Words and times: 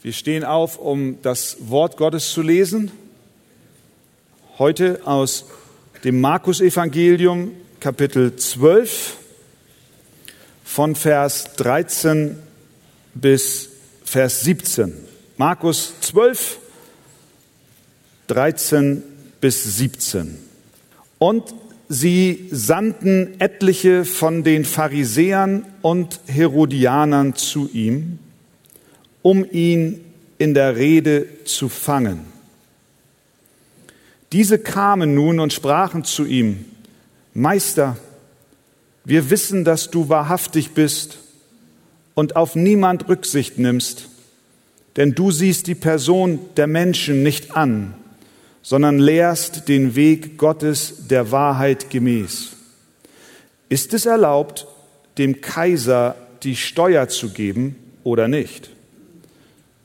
Wir 0.00 0.12
stehen 0.12 0.44
auf, 0.44 0.78
um 0.78 1.20
das 1.22 1.56
Wort 1.58 1.96
Gottes 1.96 2.30
zu 2.30 2.40
lesen. 2.40 2.92
Heute 4.56 5.00
aus 5.04 5.46
dem 6.04 6.20
Markus-Evangelium, 6.20 7.50
Kapitel 7.80 8.36
12, 8.36 9.16
von 10.62 10.94
Vers 10.94 11.56
13 11.56 12.38
bis 13.14 13.70
Vers 14.04 14.42
17. 14.42 14.92
Markus 15.36 15.94
12, 16.02 16.58
13 18.28 19.02
bis 19.40 19.78
17. 19.78 20.38
Und 21.18 21.52
sie 21.88 22.48
sandten 22.52 23.40
etliche 23.40 24.04
von 24.04 24.44
den 24.44 24.64
Pharisäern 24.64 25.66
und 25.82 26.20
Herodianern 26.28 27.34
zu 27.34 27.68
ihm, 27.72 28.20
um 29.28 29.44
ihn 29.44 30.02
in 30.38 30.54
der 30.54 30.76
Rede 30.76 31.26
zu 31.44 31.68
fangen. 31.68 32.20
Diese 34.32 34.58
kamen 34.58 35.12
nun 35.12 35.38
und 35.38 35.52
sprachen 35.52 36.02
zu 36.02 36.24
ihm, 36.24 36.64
Meister, 37.34 37.98
wir 39.04 39.28
wissen, 39.28 39.66
dass 39.66 39.90
du 39.90 40.08
wahrhaftig 40.08 40.70
bist 40.70 41.18
und 42.14 42.36
auf 42.36 42.56
niemand 42.56 43.06
Rücksicht 43.10 43.58
nimmst, 43.58 44.08
denn 44.96 45.14
du 45.14 45.30
siehst 45.30 45.66
die 45.66 45.74
Person 45.74 46.40
der 46.56 46.66
Menschen 46.66 47.22
nicht 47.22 47.54
an, 47.54 47.92
sondern 48.62 48.98
lehrst 48.98 49.68
den 49.68 49.94
Weg 49.94 50.38
Gottes 50.38 51.06
der 51.10 51.30
Wahrheit 51.32 51.90
gemäß. 51.90 52.56
Ist 53.68 53.92
es 53.92 54.06
erlaubt, 54.06 54.66
dem 55.18 55.42
Kaiser 55.42 56.16
die 56.42 56.56
Steuer 56.56 57.08
zu 57.08 57.28
geben 57.28 57.76
oder 58.04 58.26
nicht? 58.26 58.70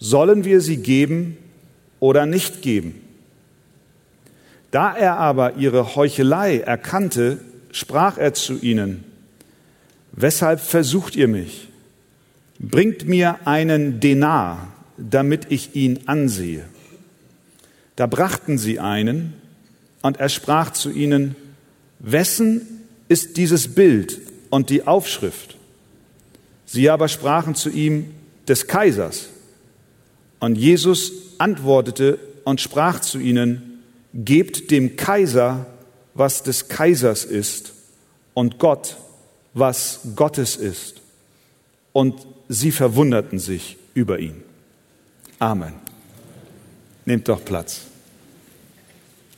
Sollen 0.04 0.44
wir 0.44 0.60
sie 0.60 0.76
geben 0.76 1.38
oder 2.02 2.26
nicht 2.26 2.62
geben? 2.62 3.00
Da 4.70 4.94
er 4.94 5.18
aber 5.18 5.56
ihre 5.56 5.96
Heuchelei 5.96 6.60
erkannte, 6.60 7.40
sprach 7.72 8.18
er 8.18 8.34
zu 8.34 8.60
ihnen, 8.60 9.06
Weshalb 10.12 10.60
versucht 10.60 11.16
ihr 11.16 11.30
mich? 11.30 11.70
Bringt 12.60 13.08
mir 13.08 13.48
einen 13.48 14.02
Denar, 14.02 14.74
damit 14.98 15.46
ich 15.50 15.74
ihn 15.74 16.02
ansehe. 16.06 16.66
Da 17.96 18.06
brachten 18.06 18.58
sie 18.58 18.82
einen, 18.82 19.36
und 20.02 20.20
er 20.20 20.28
sprach 20.28 20.72
zu 20.72 20.92
ihnen, 20.92 21.38
Wessen 22.00 22.82
ist 23.08 23.38
dieses 23.38 23.74
Bild 23.74 24.20
und 24.50 24.70
die 24.70 24.86
Aufschrift? 24.86 25.56
Sie 26.66 26.90
aber 26.90 27.08
sprachen 27.08 27.56
zu 27.56 27.70
ihm, 27.70 28.14
des 28.50 28.68
Kaisers. 28.68 29.30
Und 30.44 30.58
Jesus 30.58 31.14
antwortete 31.38 32.20
und 32.44 32.60
sprach 32.60 33.00
zu 33.00 33.18
ihnen, 33.18 33.82
Gebt 34.14 34.72
dem 34.72 34.98
Kaiser, 34.98 35.68
was 36.16 36.44
des 36.44 36.68
Kaisers 36.68 37.24
ist, 37.24 37.72
und 38.34 38.60
Gott, 38.60 38.98
was 39.54 40.02
Gottes 40.18 40.58
ist. 40.58 40.96
Und 41.94 42.28
sie 42.50 42.72
verwunderten 42.72 43.40
sich 43.40 43.78
über 43.94 44.20
ihn. 44.20 44.44
Amen. 45.40 45.76
Nehmt 47.06 47.30
doch 47.30 47.46
Platz. 47.46 47.84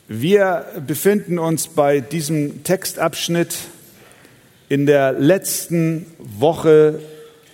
Wir 0.08 0.66
befinden 0.88 1.38
uns 1.38 1.68
bei 1.68 2.00
diesem 2.00 2.64
Textabschnitt 2.64 3.56
in 4.70 4.88
der 4.88 5.12
letzten 5.12 6.08
Woche 6.18 7.00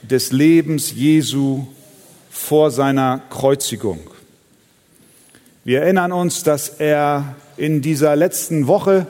des 0.03 0.31
Lebens 0.31 0.93
Jesu 0.93 1.67
vor 2.31 2.71
seiner 2.71 3.21
Kreuzigung. 3.29 3.99
Wir 5.65 5.81
erinnern 5.81 6.13
uns, 6.13 6.43
dass 6.43 6.69
er 6.69 7.35
in 7.57 7.81
dieser 7.81 8.15
letzten 8.15 8.67
Woche 8.67 9.05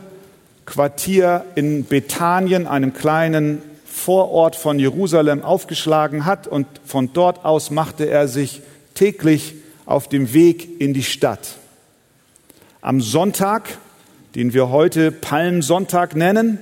Quartier 0.66 1.46
in 1.56 1.86
Bethanien, 1.86 2.68
einem 2.68 2.94
kleinen 2.94 3.62
Vorort 3.86 4.56
von 4.56 4.80
Jerusalem, 4.80 5.44
aufgeschlagen 5.44 6.26
hat 6.26 6.48
und 6.48 6.66
von 6.84 7.14
dort 7.14 7.46
aus 7.46 7.70
machte 7.70 8.10
er 8.10 8.28
sich 8.28 8.62
täglich 8.96 9.54
auf 9.86 10.10
dem 10.10 10.34
Weg 10.34 10.82
in 10.82 10.94
die 10.94 11.04
Stadt. 11.04 11.58
Am 12.82 13.02
Sonntag, 13.02 13.78
den 14.34 14.54
wir 14.54 14.70
heute 14.70 15.12
Palmsonntag 15.12 16.16
nennen, 16.16 16.58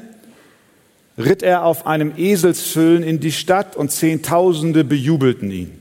ritt 1.17 1.41
er 1.41 1.63
auf 1.63 1.87
einem 1.87 2.13
Eselsfüllen 2.17 3.03
in 3.03 3.19
die 3.19 3.31
Stadt 3.31 3.77
und 3.77 3.91
Zehntausende 3.91 4.83
bejubelten 4.83 5.51
ihn. 5.51 5.78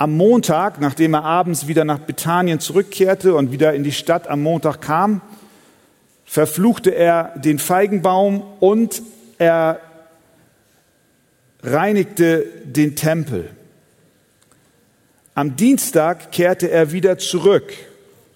Am 0.00 0.16
Montag, 0.16 0.80
nachdem 0.80 1.14
er 1.14 1.24
abends 1.24 1.66
wieder 1.66 1.84
nach 1.84 1.98
Bethanien 1.98 2.60
zurückkehrte 2.60 3.34
und 3.34 3.50
wieder 3.50 3.74
in 3.74 3.82
die 3.82 3.90
Stadt 3.90 4.28
am 4.28 4.40
Montag 4.40 4.80
kam, 4.80 5.20
verfluchte 6.24 6.94
er 6.94 7.32
den 7.36 7.58
Feigenbaum 7.58 8.44
und 8.60 9.02
er 9.38 9.80
reinigte 11.64 12.46
den 12.62 12.94
Tempel. 12.94 13.50
Am 15.34 15.56
Dienstag 15.56 16.30
kehrte 16.30 16.70
er 16.70 16.92
wieder 16.92 17.18
zurück 17.18 17.72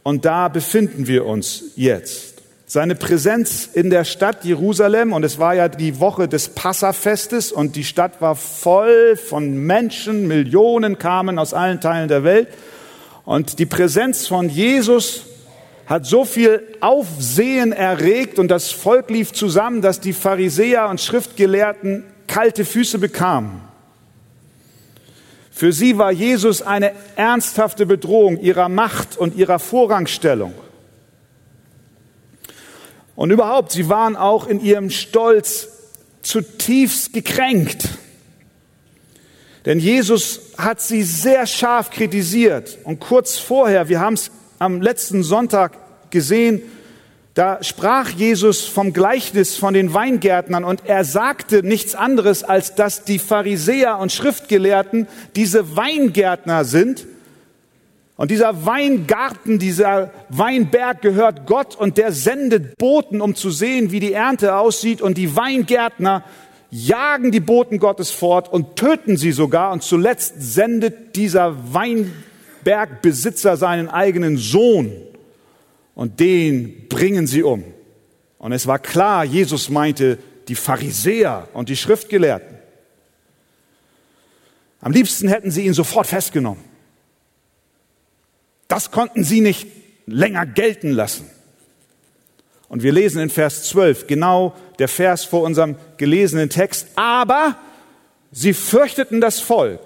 und 0.02 0.24
da 0.24 0.48
befinden 0.48 1.06
wir 1.06 1.26
uns 1.26 1.62
jetzt. 1.76 2.31
Seine 2.72 2.94
Präsenz 2.94 3.68
in 3.70 3.90
der 3.90 4.04
Stadt 4.04 4.46
Jerusalem, 4.46 5.12
und 5.12 5.24
es 5.24 5.38
war 5.38 5.52
ja 5.54 5.68
die 5.68 6.00
Woche 6.00 6.26
des 6.26 6.48
Passafestes, 6.48 7.52
und 7.52 7.76
die 7.76 7.84
Stadt 7.84 8.22
war 8.22 8.34
voll 8.34 9.16
von 9.16 9.58
Menschen, 9.58 10.26
Millionen 10.26 10.96
kamen 10.96 11.38
aus 11.38 11.52
allen 11.52 11.82
Teilen 11.82 12.08
der 12.08 12.24
Welt. 12.24 12.48
Und 13.26 13.58
die 13.58 13.66
Präsenz 13.66 14.26
von 14.26 14.48
Jesus 14.48 15.26
hat 15.84 16.06
so 16.06 16.24
viel 16.24 16.62
Aufsehen 16.80 17.72
erregt 17.72 18.38
und 18.38 18.48
das 18.48 18.70
Volk 18.70 19.10
lief 19.10 19.34
zusammen, 19.34 19.82
dass 19.82 20.00
die 20.00 20.14
Pharisäer 20.14 20.88
und 20.88 20.98
Schriftgelehrten 20.98 22.04
kalte 22.26 22.64
Füße 22.64 22.98
bekamen. 22.98 23.60
Für 25.50 25.74
sie 25.74 25.98
war 25.98 26.10
Jesus 26.10 26.62
eine 26.62 26.92
ernsthafte 27.16 27.84
Bedrohung 27.84 28.40
ihrer 28.40 28.70
Macht 28.70 29.18
und 29.18 29.36
ihrer 29.36 29.58
Vorrangstellung. 29.58 30.54
Und 33.14 33.30
überhaupt, 33.30 33.72
sie 33.72 33.88
waren 33.88 34.16
auch 34.16 34.46
in 34.46 34.60
ihrem 34.60 34.90
Stolz 34.90 35.68
zutiefst 36.22 37.12
gekränkt. 37.12 37.88
Denn 39.64 39.78
Jesus 39.78 40.52
hat 40.58 40.80
sie 40.80 41.02
sehr 41.02 41.46
scharf 41.46 41.90
kritisiert. 41.90 42.78
Und 42.84 43.00
kurz 43.00 43.38
vorher, 43.38 43.88
wir 43.88 44.00
haben 44.00 44.14
es 44.14 44.30
am 44.58 44.80
letzten 44.80 45.22
Sonntag 45.22 45.76
gesehen, 46.10 46.62
da 47.34 47.62
sprach 47.62 48.10
Jesus 48.10 48.64
vom 48.66 48.92
Gleichnis 48.92 49.56
von 49.56 49.72
den 49.72 49.94
Weingärtnern 49.94 50.64
und 50.64 50.82
er 50.84 51.02
sagte 51.04 51.62
nichts 51.62 51.94
anderes, 51.94 52.44
als 52.44 52.74
dass 52.74 53.04
die 53.04 53.18
Pharisäer 53.18 53.98
und 53.98 54.12
Schriftgelehrten 54.12 55.08
diese 55.34 55.74
Weingärtner 55.74 56.66
sind 56.66 57.06
und 58.22 58.30
dieser 58.30 58.64
Weingarten, 58.64 59.58
dieser 59.58 60.12
Weinberg 60.28 61.02
gehört 61.02 61.44
Gott 61.44 61.74
und 61.74 61.98
der 61.98 62.12
sendet 62.12 62.78
Boten, 62.78 63.20
um 63.20 63.34
zu 63.34 63.50
sehen, 63.50 63.90
wie 63.90 63.98
die 63.98 64.12
Ernte 64.12 64.54
aussieht. 64.54 65.02
Und 65.02 65.18
die 65.18 65.34
Weingärtner 65.34 66.22
jagen 66.70 67.32
die 67.32 67.40
Boten 67.40 67.80
Gottes 67.80 68.12
fort 68.12 68.48
und 68.48 68.76
töten 68.76 69.16
sie 69.16 69.32
sogar. 69.32 69.72
Und 69.72 69.82
zuletzt 69.82 70.34
sendet 70.38 71.16
dieser 71.16 71.74
Weinbergbesitzer 71.74 73.56
seinen 73.56 73.88
eigenen 73.88 74.36
Sohn 74.36 74.92
und 75.96 76.20
den 76.20 76.86
bringen 76.88 77.26
sie 77.26 77.42
um. 77.42 77.64
Und 78.38 78.52
es 78.52 78.68
war 78.68 78.78
klar, 78.78 79.24
Jesus 79.24 79.68
meinte 79.68 80.16
die 80.46 80.54
Pharisäer 80.54 81.48
und 81.54 81.68
die 81.68 81.76
Schriftgelehrten. 81.76 82.56
Am 84.80 84.92
liebsten 84.92 85.26
hätten 85.26 85.50
sie 85.50 85.66
ihn 85.66 85.74
sofort 85.74 86.06
festgenommen. 86.06 86.70
Das 88.72 88.90
konnten 88.90 89.22
sie 89.22 89.42
nicht 89.42 89.68
länger 90.06 90.46
gelten 90.46 90.92
lassen. 90.92 91.28
Und 92.70 92.82
wir 92.82 92.90
lesen 92.90 93.20
in 93.20 93.28
Vers 93.28 93.64
12, 93.64 94.06
genau 94.06 94.56
der 94.78 94.88
Vers 94.88 95.26
vor 95.26 95.42
unserem 95.42 95.76
gelesenen 95.98 96.48
Text, 96.48 96.86
aber 96.96 97.58
sie 98.30 98.54
fürchteten 98.54 99.20
das 99.20 99.40
Volk, 99.40 99.82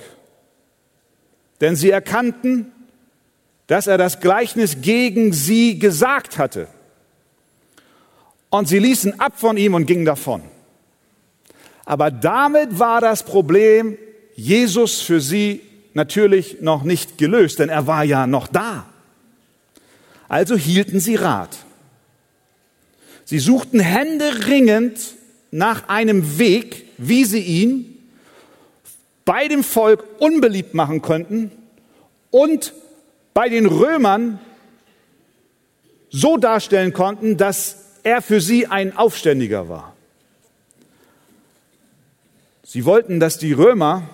denn 1.60 1.74
sie 1.74 1.90
erkannten, 1.90 2.70
dass 3.66 3.88
er 3.88 3.98
das 3.98 4.20
Gleichnis 4.20 4.82
gegen 4.82 5.32
sie 5.32 5.80
gesagt 5.80 6.38
hatte. 6.38 6.68
Und 8.50 8.68
sie 8.68 8.78
ließen 8.78 9.18
ab 9.18 9.32
von 9.34 9.56
ihm 9.56 9.74
und 9.74 9.86
gingen 9.86 10.04
davon. 10.04 10.42
Aber 11.84 12.12
damit 12.12 12.78
war 12.78 13.00
das 13.00 13.24
Problem 13.24 13.98
Jesus 14.36 15.00
für 15.00 15.20
sie 15.20 15.60
natürlich 15.96 16.60
noch 16.60 16.82
nicht 16.82 17.16
gelöst, 17.16 17.58
denn 17.58 17.70
er 17.70 17.86
war 17.86 18.04
ja 18.04 18.26
noch 18.26 18.48
da. 18.48 18.86
Also 20.28 20.54
hielten 20.54 21.00
sie 21.00 21.14
Rat. 21.16 21.56
Sie 23.24 23.38
suchten 23.38 23.80
händeringend 23.80 24.98
nach 25.50 25.88
einem 25.88 26.38
Weg, 26.38 26.84
wie 26.98 27.24
sie 27.24 27.40
ihn 27.40 27.96
bei 29.24 29.48
dem 29.48 29.64
Volk 29.64 30.04
unbeliebt 30.18 30.74
machen 30.74 31.00
könnten 31.00 31.50
und 32.30 32.74
bei 33.32 33.48
den 33.48 33.64
Römern 33.64 34.38
so 36.10 36.36
darstellen 36.36 36.92
konnten, 36.92 37.38
dass 37.38 37.84
er 38.02 38.20
für 38.20 38.42
sie 38.42 38.66
ein 38.66 38.94
Aufständiger 38.94 39.70
war. 39.70 39.96
Sie 42.64 42.84
wollten, 42.84 43.18
dass 43.18 43.38
die 43.38 43.54
Römer 43.54 44.10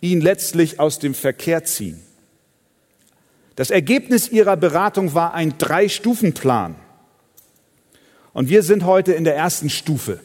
ihn 0.00 0.20
letztlich 0.20 0.80
aus 0.80 0.98
dem 0.98 1.14
Verkehr 1.14 1.64
ziehen. 1.64 2.00
Das 3.56 3.70
Ergebnis 3.70 4.28
ihrer 4.30 4.56
Beratung 4.56 5.14
war 5.14 5.34
ein 5.34 5.58
Drei-Stufen-Plan. 5.58 6.76
Und 8.32 8.48
wir 8.48 8.62
sind 8.62 8.84
heute 8.84 9.12
in 9.12 9.24
der 9.24 9.36
ersten 9.36 9.68
Stufe. 9.68 10.20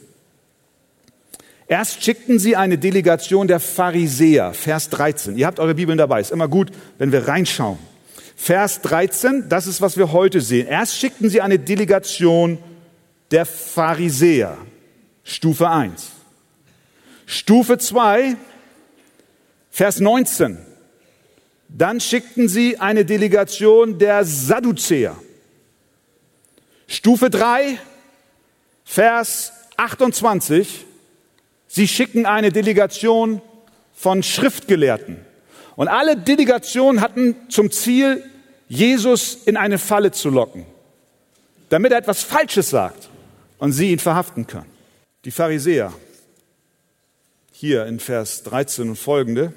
Erst 1.67 2.03
schickten 2.03 2.37
sie 2.37 2.55
eine 2.55 2.77
Delegation 2.77 3.47
der 3.47 3.59
Pharisäer, 3.59 4.53
Vers 4.53 4.89
13. 4.91 5.37
Ihr 5.37 5.47
habt 5.47 5.59
eure 5.59 5.73
Bibeln 5.73 5.97
dabei, 5.97 6.21
ist 6.21 6.31
immer 6.31 6.47
gut, 6.47 6.71
wenn 6.99 7.11
wir 7.11 7.27
reinschauen. 7.27 7.79
Vers 8.35 8.81
13, 8.81 9.49
das 9.49 9.65
ist, 9.65 9.81
was 9.81 9.97
wir 9.97 10.11
heute 10.11 10.41
sehen. 10.41 10.67
Erst 10.67 10.97
schickten 10.97 11.29
sie 11.29 11.41
eine 11.41 11.57
Delegation 11.57 12.59
der 13.31 13.45
Pharisäer, 13.45 14.57
Stufe 15.23 15.69
1. 15.69 16.11
Stufe 17.25 17.79
2, 17.79 18.35
Vers 19.75 19.99
19. 19.99 20.57
Dann 21.67 21.99
schickten 21.99 22.47
sie 22.47 22.79
eine 22.79 23.03
Delegation 23.03 23.99
der 23.99 24.23
Sadduzäer. 24.23 25.17
Stufe 26.87 27.29
3, 27.29 27.77
Vers 28.85 29.51
28. 29.75 30.85
Sie 31.67 31.89
schicken 31.89 32.25
eine 32.25 32.53
Delegation 32.53 33.41
von 33.93 34.23
Schriftgelehrten. 34.23 35.17
Und 35.75 35.89
alle 35.89 36.15
Delegationen 36.15 37.01
hatten 37.01 37.35
zum 37.49 37.69
Ziel, 37.69 38.23
Jesus 38.69 39.35
in 39.43 39.57
eine 39.57 39.77
Falle 39.77 40.11
zu 40.11 40.29
locken, 40.29 40.65
damit 41.67 41.91
er 41.91 41.97
etwas 41.97 42.23
Falsches 42.23 42.69
sagt 42.69 43.09
und 43.57 43.73
sie 43.73 43.91
ihn 43.91 43.99
verhaften 43.99 44.47
können. 44.47 44.71
Die 45.25 45.31
Pharisäer, 45.31 45.91
hier 47.51 47.85
in 47.87 47.99
Vers 47.99 48.43
13 48.43 48.91
und 48.91 48.95
folgende, 48.95 49.51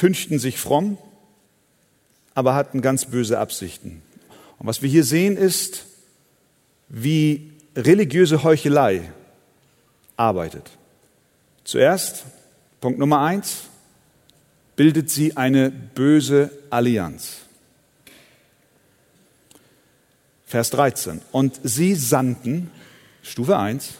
tünchten 0.00 0.38
sich 0.38 0.58
fromm, 0.58 0.96
aber 2.34 2.54
hatten 2.54 2.80
ganz 2.80 3.04
böse 3.04 3.38
Absichten. 3.38 4.00
Und 4.58 4.66
was 4.66 4.80
wir 4.80 4.88
hier 4.88 5.04
sehen 5.04 5.36
ist, 5.36 5.84
wie 6.88 7.52
religiöse 7.76 8.42
Heuchelei 8.42 9.12
arbeitet. 10.16 10.70
Zuerst, 11.64 12.24
Punkt 12.80 12.98
Nummer 12.98 13.20
eins, 13.20 13.64
bildet 14.74 15.10
sie 15.10 15.36
eine 15.36 15.70
böse 15.70 16.50
Allianz. 16.70 17.40
Vers 20.46 20.70
13. 20.70 21.20
Und 21.30 21.60
sie 21.62 21.94
sandten, 21.94 22.70
Stufe 23.22 23.58
1, 23.58 23.96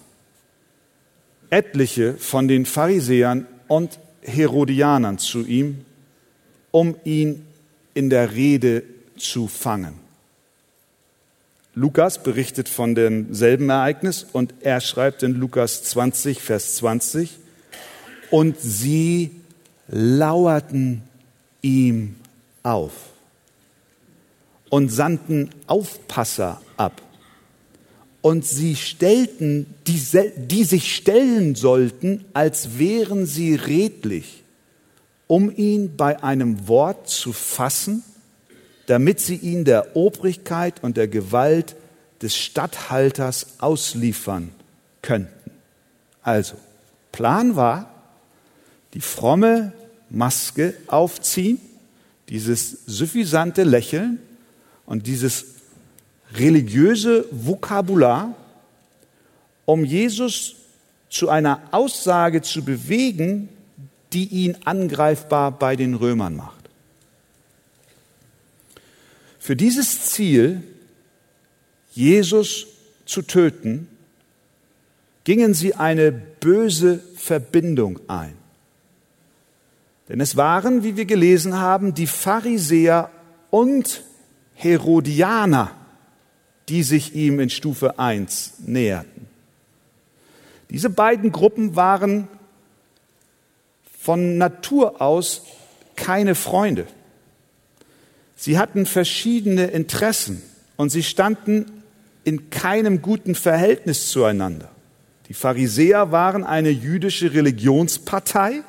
etliche 1.51 2.15
von 2.15 2.49
den 2.49 2.65
Pharisäern 2.65 3.47
und 3.69 3.99
Herodianern 4.23 5.19
zu 5.19 5.45
ihm, 5.45 5.85
um 6.71 6.97
ihn 7.05 7.45
in 7.95 8.11
der 8.11 8.33
Rede 8.33 8.83
zu 9.17 9.49
fangen. 9.49 9.95
Lukas 11.75 12.23
berichtet 12.23 12.69
von 12.69 12.95
demselben 12.95 13.71
Ereignis 13.71 14.27
und 14.33 14.55
er 14.61 14.81
schreibt 14.81 15.23
in 15.23 15.35
Lukas 15.35 15.85
20, 15.85 16.41
Vers 16.41 16.77
20, 16.77 17.39
und 18.31 18.61
sie 18.61 19.31
lauerten 19.89 21.03
ihm 21.63 22.17
auf 22.63 22.93
und 24.69 24.91
sandten 24.91 25.51
Aufpasser 25.67 26.61
ab. 26.77 27.03
Und 28.23 28.45
sie 28.45 28.77
stellten, 28.77 29.67
die, 29.87 30.01
die 30.37 30.65
sich 30.65 30.95
stellen 30.95 31.55
sollten, 31.55 32.25
als 32.35 32.79
wären 32.79 33.27
sie 33.27 33.55
redlich, 33.55 34.40
um 35.31 35.49
ihn 35.57 35.97
bei 35.97 36.25
einem 36.25 36.67
Wort 36.67 37.09
zu 37.09 37.33
fassen, 37.33 38.03
damit 38.87 39.21
sie 39.21 39.37
ihn 39.37 39.65
der 39.65 39.95
Obrigkeit 39.95 40.83
und 40.83 40.97
der 40.97 41.07
Gewalt 41.07 41.77
des 42.21 42.37
Statthalters 42.37 43.61
ausliefern 43.61 44.51
könnten. 45.03 45.53
Also, 46.21 46.57
Plan 47.13 47.55
war, 47.55 47.95
die 48.93 49.01
fromme 49.01 49.73
Maske 50.09 50.75
aufziehen, 50.89 51.61
dieses 52.29 52.79
suffisante 52.87 53.63
Lächeln 53.63 54.19
und 54.85 55.07
dieses 55.07 55.45
religiöse 56.35 57.25
Vokabular, 57.31 58.35
um 59.65 59.85
Jesus 59.85 60.57
zu 61.09 61.29
einer 61.29 61.63
Aussage 61.71 62.43
zu 62.43 62.65
bewegen, 62.65 63.49
die 64.13 64.27
ihn 64.27 64.57
angreifbar 64.65 65.53
bei 65.53 65.77
den 65.77 65.95
Römern 65.95 66.37
macht. 66.37 66.69
Für 69.39 69.57
dieses 69.57 70.03
Ziel, 70.07 70.63
Jesus 71.93 72.67
zu 73.07 73.23
töten, 73.23 73.89
gingen 75.25 75.55
sie 75.55 75.75
eine 75.75 76.13
böse 76.13 77.01
Verbindung 77.17 78.01
ein. 78.09 78.35
Denn 80.09 80.21
es 80.21 80.37
waren, 80.37 80.83
wie 80.83 80.97
wir 80.97 81.05
gelesen 81.05 81.59
haben, 81.59 81.95
die 81.95 82.07
Pharisäer 82.09 83.11
und 83.51 84.03
Herodianer, 84.55 85.71
die 86.69 86.83
sich 86.83 87.15
ihm 87.15 87.41
in 87.41 87.49
Stufe 87.49 87.99
1 87.99 88.55
näherten. 88.67 89.27
Diese 90.69 90.91
beiden 90.91 91.33
Gruppen 91.33 91.77
waren 91.77 92.29
von 94.01 94.39
Natur 94.39 95.03
aus 95.03 95.43
keine 95.97 96.35
Freunde. 96.35 96.87
Sie 98.37 98.59
hatten 98.59 98.87
verschiedene 98.87 99.67
Interessen 99.67 100.43
und 100.77 100.91
sie 100.91 101.03
standen 101.03 101.83
in 102.25 102.51
keinem 102.51 103.03
guten 103.03 103.35
Verhältnis 103.35 104.09
zueinander. 104.09 104.71
Die 105.29 105.35
Pharisäer 105.35 106.13
waren 106.13 106.45
eine 106.45 106.71
jüdische 106.71 107.35
Religionspartei 107.35 108.63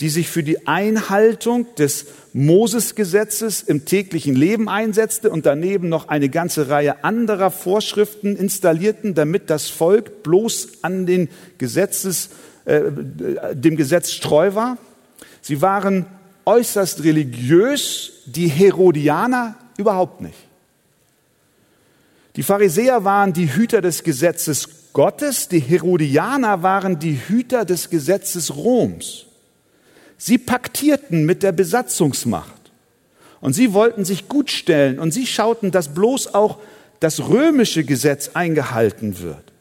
die 0.00 0.08
sich 0.08 0.28
für 0.28 0.42
die 0.42 0.66
Einhaltung 0.66 1.66
des 1.76 2.06
Mosesgesetzes 2.32 3.62
im 3.62 3.84
täglichen 3.84 4.34
Leben 4.34 4.68
einsetzte 4.68 5.30
und 5.30 5.46
daneben 5.46 5.88
noch 5.88 6.08
eine 6.08 6.28
ganze 6.28 6.68
Reihe 6.68 7.04
anderer 7.04 7.50
Vorschriften 7.50 8.36
installierten, 8.36 9.14
damit 9.14 9.50
das 9.50 9.68
Volk 9.68 10.22
bloß 10.22 10.82
an 10.82 11.06
den 11.06 11.28
Gesetzes, 11.58 12.30
äh, 12.64 12.82
dem 13.54 13.76
Gesetz 13.76 14.20
treu 14.20 14.54
war. 14.54 14.78
Sie 15.42 15.60
waren 15.60 16.06
äußerst 16.46 17.04
religiös, 17.04 18.12
die 18.26 18.48
Herodianer 18.48 19.56
überhaupt 19.76 20.20
nicht. 20.20 20.38
Die 22.36 22.42
Pharisäer 22.42 23.04
waren 23.04 23.32
die 23.32 23.54
Hüter 23.54 23.80
des 23.80 24.02
Gesetzes 24.02 24.92
Gottes, 24.92 25.48
die 25.48 25.60
Herodianer 25.60 26.62
waren 26.62 26.98
die 26.98 27.18
Hüter 27.28 27.64
des 27.64 27.90
Gesetzes 27.90 28.54
Roms. 28.56 29.26
Sie 30.16 30.38
paktierten 30.38 31.26
mit 31.26 31.42
der 31.42 31.52
Besatzungsmacht 31.52 32.72
und 33.40 33.52
sie 33.52 33.72
wollten 33.72 34.04
sich 34.04 34.28
gut 34.28 34.50
stellen 34.50 34.98
und 34.98 35.12
sie 35.12 35.26
schauten, 35.26 35.70
dass 35.70 35.94
bloß 35.94 36.34
auch 36.34 36.58
das 37.00 37.28
römische 37.28 37.84
Gesetz 37.84 38.30
eingehalten 38.34 39.20
wird. 39.20 39.53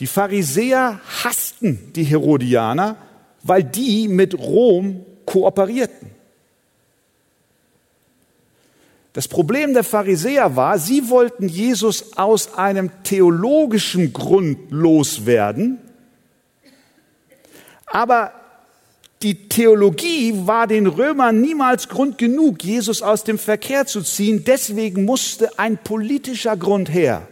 Die 0.00 0.06
Pharisäer 0.06 0.98
hassten 1.22 1.92
die 1.94 2.04
Herodianer, 2.04 2.96
weil 3.42 3.62
die 3.62 4.08
mit 4.08 4.34
Rom 4.34 5.04
kooperierten. 5.26 6.10
Das 9.12 9.28
Problem 9.28 9.74
der 9.74 9.84
Pharisäer 9.84 10.56
war, 10.56 10.78
sie 10.78 11.10
wollten 11.10 11.48
Jesus 11.48 12.16
aus 12.16 12.54
einem 12.54 12.90
theologischen 13.02 14.12
Grund 14.12 14.70
loswerden, 14.70 15.78
aber 17.86 18.32
die 19.22 19.48
Theologie 19.48 20.32
war 20.46 20.66
den 20.66 20.86
Römern 20.86 21.42
niemals 21.42 21.88
Grund 21.88 22.16
genug, 22.16 22.64
Jesus 22.64 23.02
aus 23.02 23.24
dem 23.24 23.38
Verkehr 23.38 23.84
zu 23.84 24.00
ziehen. 24.00 24.44
Deswegen 24.46 25.04
musste 25.04 25.58
ein 25.58 25.76
politischer 25.76 26.56
Grund 26.56 26.88
her. 26.88 27.28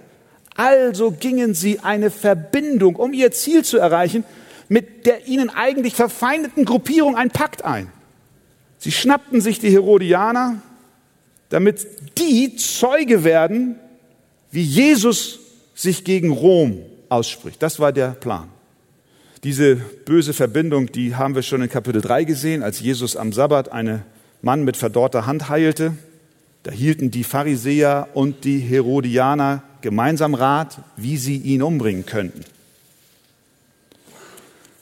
Also 0.59 1.13
gingen 1.13 1.55
sie 1.55 1.79
eine 1.79 2.11
Verbindung, 2.11 2.97
um 2.97 3.13
ihr 3.13 3.31
Ziel 3.31 3.65
zu 3.65 3.79
erreichen, 3.79 4.25
mit 4.69 5.07
der 5.07 5.29
ihnen 5.29 5.51
eigentlich 5.51 5.95
verfeindeten 5.95 6.65
Gruppierung 6.65 7.15
ein 7.15 7.31
Pakt 7.31 7.65
ein. 7.65 7.93
Sie 8.77 8.91
schnappten 8.91 9.41
sich 9.41 9.61
die 9.61 9.71
Herodianer, 9.71 10.61
damit 11.49 11.87
die 12.19 12.57
Zeuge 12.57 13.23
werden, 13.23 13.77
wie 14.51 14.65
Jesus 14.65 15.39
sich 15.77 16.03
gegen 16.03 16.33
Rom 16.33 16.83
ausspricht. 17.09 17.63
Das 17.63 17.79
war 17.79 17.93
der 17.93 18.09
Plan. 18.09 18.49
Diese 19.45 19.77
böse 19.77 20.33
Verbindung, 20.33 20.91
die 20.91 21.15
haben 21.15 21.37
wir 21.37 21.43
schon 21.43 21.63
in 21.63 21.69
Kapitel 21.69 22.03
3 22.03 22.25
gesehen, 22.25 22.65
als 22.65 22.81
Jesus 22.81 23.17
am 23.17 23.33
Sabbat 23.33 23.71
eine 23.71 24.03
Mann 24.43 24.65
mit 24.65 24.77
verdorrter 24.77 25.25
Hand 25.25 25.49
heilte. 25.49 25.95
Da 26.65 26.73
hielten 26.73 27.13
die 27.13 27.23
Pharisäer 27.23 28.09
und 28.15 28.45
die 28.45 28.59
Herodianer 28.59 29.63
gemeinsam 29.81 30.35
Rat, 30.35 30.79
wie 30.97 31.17
sie 31.17 31.37
ihn 31.37 31.63
umbringen 31.63 32.07
könnten. 32.07 32.45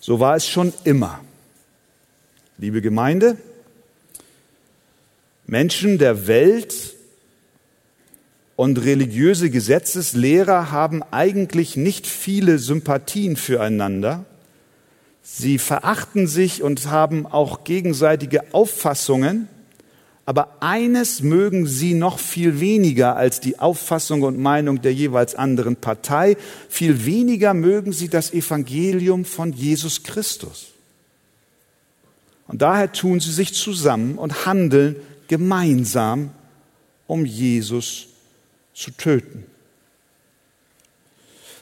So 0.01 0.21
war 0.21 0.37
es 0.37 0.47
schon 0.47 0.73
immer. 0.85 1.21
Liebe 2.59 2.81
Gemeinde, 2.81 3.37
Menschen 5.47 5.99
der 5.99 6.27
Welt 6.27 6.95
und 8.57 8.83
religiöse 8.83 9.51
Gesetzeslehrer 9.51 10.71
haben 10.73 11.03
eigentlich 11.11 11.77
nicht 11.77 12.07
viele 12.07 12.59
Sympathien 12.59 13.37
füreinander. 13.37 14.25
Sie 15.23 15.59
verachten 15.59 16.27
sich 16.27 16.63
und 16.63 16.87
haben 16.87 17.27
auch 17.27 17.65
gegenseitige 17.65 18.55
Auffassungen, 18.55 19.49
aber 20.27 20.57
eines 20.61 21.23
mögen 21.23 21.69
sie 21.69 21.95
noch 21.95 22.19
viel 22.19 22.59
weniger 22.59 23.17
als 23.17 23.39
die 23.39 23.61
Auffassung 23.61 24.23
und 24.23 24.39
Meinung 24.39 24.83
der 24.83 24.93
jeweils 24.93 25.37
anderen 25.37 25.77
Partei, 25.77 26.37
viel 26.69 27.07
weniger 27.07 27.55
mögen 27.55 27.93
sie 27.93 28.09
das 28.09 28.33
Evangelium 28.33 29.25
von 29.25 29.53
Jesus 29.53 30.03
Christus. 30.03 30.73
Und 32.49 32.61
daher 32.61 32.93
tun 32.93 33.21
sie 33.21 33.31
sich 33.33 33.55
zusammen 33.55 34.19
und 34.19 34.47
handeln 34.47 34.97
gemeinsam, 35.29 36.31
um 37.07 37.25
Jesus 37.25 38.09
zu 38.75 38.91
töten. 38.91 39.45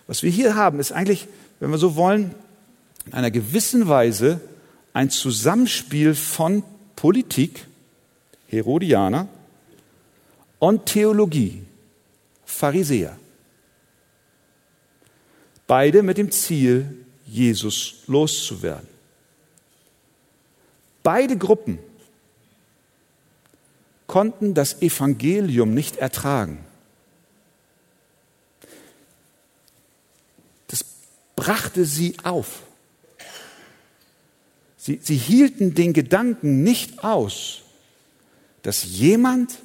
Was 0.07 0.23
wir 0.23 0.31
hier 0.31 0.55
haben, 0.55 0.81
ist 0.81 0.93
eigentlich, 0.93 1.29
wenn 1.61 1.71
wir 1.71 1.79
so 1.79 1.97
wollen, 1.97 2.35
in 3.07 3.13
einer 3.13 3.31
gewissen 3.31 3.89
Weise 3.89 4.41
ein 4.95 5.11
Zusammenspiel 5.11 6.15
von 6.15 6.63
Politik, 6.97 7.67
Herodianer, 8.55 9.29
und 10.59 10.87
Theologie, 10.87 11.63
Pharisäer. 12.45 13.19
Beide 15.67 16.03
mit 16.03 16.17
dem 16.17 16.31
Ziel, 16.31 17.05
Jesus 17.27 18.03
loszuwerden. 18.07 18.89
Beide 21.03 21.37
Gruppen 21.37 21.79
konnten 24.07 24.55
das 24.55 24.81
Evangelium 24.81 25.75
nicht 25.75 25.97
ertragen. 25.97 26.65
Das 30.69 30.85
brachte 31.37 31.85
sie 31.85 32.17
auf. 32.23 32.63
Sie, 34.79 34.99
sie 35.03 35.17
hielten 35.17 35.75
den 35.75 35.93
Gedanken 35.93 36.63
nicht 36.63 37.05
aus, 37.05 37.64
dass 38.65 38.83
jemand 38.83 39.61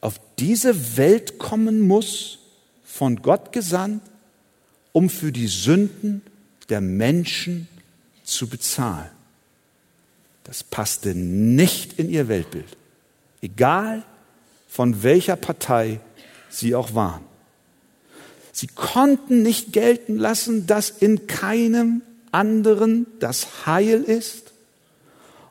auf 0.00 0.18
diese 0.38 0.96
Welt 0.96 1.38
kommen 1.38 1.80
muss, 1.80 2.38
von 2.82 3.16
Gott 3.20 3.52
gesandt, 3.52 4.02
um 4.92 5.10
für 5.10 5.30
die 5.30 5.48
Sünden 5.48 6.22
der 6.70 6.80
Menschen 6.80 7.68
zu 8.24 8.48
bezahlen. 8.48 9.10
Das 10.44 10.64
passte 10.64 11.14
nicht 11.14 11.98
in 11.98 12.08
ihr 12.08 12.28
Weltbild 12.28 12.76
egal 13.46 14.02
von 14.68 15.02
welcher 15.02 15.36
Partei 15.36 16.00
sie 16.50 16.74
auch 16.74 16.94
waren. 16.94 17.22
Sie 18.52 18.66
konnten 18.66 19.42
nicht 19.42 19.72
gelten 19.72 20.16
lassen, 20.16 20.66
dass 20.66 20.90
in 20.90 21.26
keinem 21.26 22.02
anderen 22.32 23.06
das 23.20 23.66
Heil 23.66 24.02
ist 24.02 24.45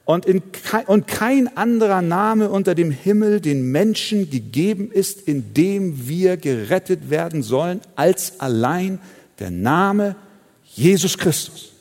und, 0.05 0.25
in, 0.27 0.43
und 0.85 1.07
kein 1.07 1.57
anderer 1.57 2.03
Name 2.03 2.49
unter 2.49 2.75
dem 2.75 2.91
Himmel 2.91 3.41
den 3.41 3.71
Menschen 3.71 4.29
gegeben 4.29 4.91
ist, 4.91 5.27
in 5.27 5.55
dem 5.55 6.07
wir 6.07 6.37
gerettet 6.37 7.09
werden 7.09 7.41
sollen, 7.41 7.81
als 7.95 8.39
allein 8.39 8.99
der 9.39 9.49
Name 9.49 10.15
Jesus 10.63 11.17
Christus. 11.17 11.71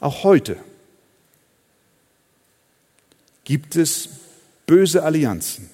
Auch 0.00 0.24
heute 0.24 0.56
gibt 3.44 3.76
es 3.76 4.08
böse 4.66 5.04
Allianzen 5.04 5.70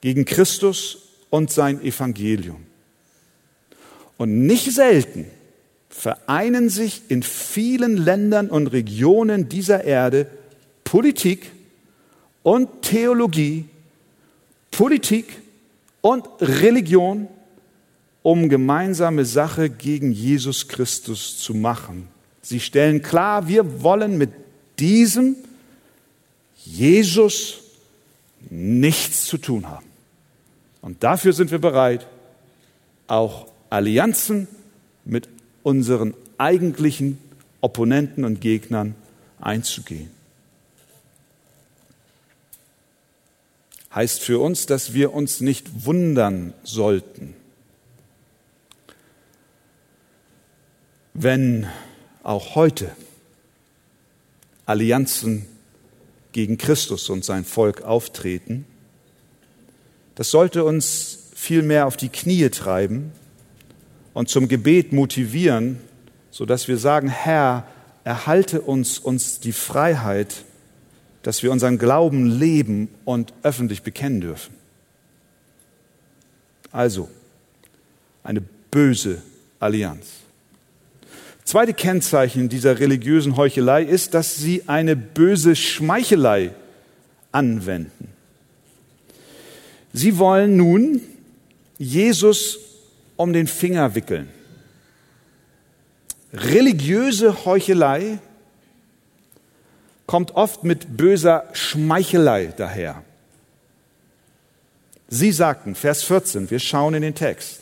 gegen 0.00 0.24
Christus 0.24 0.98
und 1.28 1.50
sein 1.50 1.82
Evangelium. 1.82 2.66
Und 4.16 4.46
nicht 4.46 4.70
selten 4.72 5.26
vereinen 5.92 6.70
sich 6.70 7.02
in 7.08 7.22
vielen 7.22 7.98
Ländern 7.98 8.48
und 8.48 8.68
Regionen 8.68 9.48
dieser 9.48 9.84
Erde 9.84 10.26
Politik 10.84 11.52
und 12.42 12.82
Theologie, 12.82 13.66
Politik 14.70 15.26
und 16.00 16.26
Religion, 16.40 17.28
um 18.22 18.48
gemeinsame 18.48 19.24
Sache 19.26 19.68
gegen 19.68 20.12
Jesus 20.12 20.66
Christus 20.66 21.38
zu 21.38 21.54
machen. 21.54 22.08
Sie 22.40 22.58
stellen 22.58 23.02
klar, 23.02 23.46
wir 23.46 23.82
wollen 23.82 24.16
mit 24.16 24.30
diesem 24.78 25.36
Jesus 26.64 27.60
nichts 28.48 29.26
zu 29.26 29.36
tun 29.36 29.68
haben. 29.68 29.86
Und 30.80 31.04
dafür 31.04 31.32
sind 31.32 31.50
wir 31.50 31.58
bereit, 31.58 32.06
auch 33.06 33.46
Allianzen 33.70 34.48
mit 35.04 35.28
unseren 35.62 36.14
eigentlichen 36.38 37.18
Opponenten 37.60 38.24
und 38.24 38.40
Gegnern 38.40 38.94
einzugehen. 39.40 40.10
Heißt 43.94 44.22
für 44.22 44.40
uns, 44.40 44.66
dass 44.66 44.94
wir 44.94 45.12
uns 45.12 45.40
nicht 45.40 45.84
wundern 45.84 46.54
sollten, 46.64 47.34
wenn 51.14 51.66
auch 52.22 52.54
heute 52.54 52.90
Allianzen 54.64 55.46
gegen 56.32 56.56
Christus 56.56 57.10
und 57.10 57.24
sein 57.24 57.44
Volk 57.44 57.82
auftreten. 57.82 58.64
Das 60.14 60.30
sollte 60.30 60.64
uns 60.64 61.30
vielmehr 61.34 61.86
auf 61.86 61.98
die 61.98 62.08
Knie 62.08 62.48
treiben 62.48 63.12
und 64.14 64.28
zum 64.28 64.48
Gebet 64.48 64.92
motivieren, 64.92 65.78
sodass 66.30 66.68
wir 66.68 66.78
sagen, 66.78 67.08
Herr, 67.08 67.66
erhalte 68.04 68.60
uns, 68.60 68.98
uns 68.98 69.40
die 69.40 69.52
Freiheit, 69.52 70.44
dass 71.22 71.42
wir 71.42 71.52
unseren 71.52 71.78
Glauben 71.78 72.26
leben 72.26 72.88
und 73.04 73.32
öffentlich 73.42 73.82
bekennen 73.82 74.20
dürfen. 74.20 74.54
Also, 76.72 77.08
eine 78.24 78.42
böse 78.70 79.22
Allianz. 79.60 80.06
Zweite 81.44 81.74
Kennzeichen 81.74 82.48
dieser 82.48 82.78
religiösen 82.78 83.36
Heuchelei 83.36 83.82
ist, 83.82 84.14
dass 84.14 84.36
sie 84.36 84.62
eine 84.68 84.96
böse 84.96 85.54
Schmeichelei 85.54 86.54
anwenden. 87.30 88.08
Sie 89.92 90.18
wollen 90.18 90.56
nun 90.56 91.00
Jesus 91.78 92.58
um 93.22 93.32
den 93.32 93.46
Finger 93.46 93.94
wickeln. 93.94 94.28
Religiöse 96.32 97.44
Heuchelei 97.44 98.18
kommt 100.06 100.32
oft 100.32 100.64
mit 100.64 100.96
böser 100.96 101.48
Schmeichelei 101.52 102.52
daher. 102.56 103.04
Sie 105.08 105.30
sagten, 105.30 105.74
Vers 105.74 106.02
14, 106.04 106.50
wir 106.50 106.58
schauen 106.58 106.94
in 106.94 107.02
den 107.02 107.14
Text. 107.14 107.60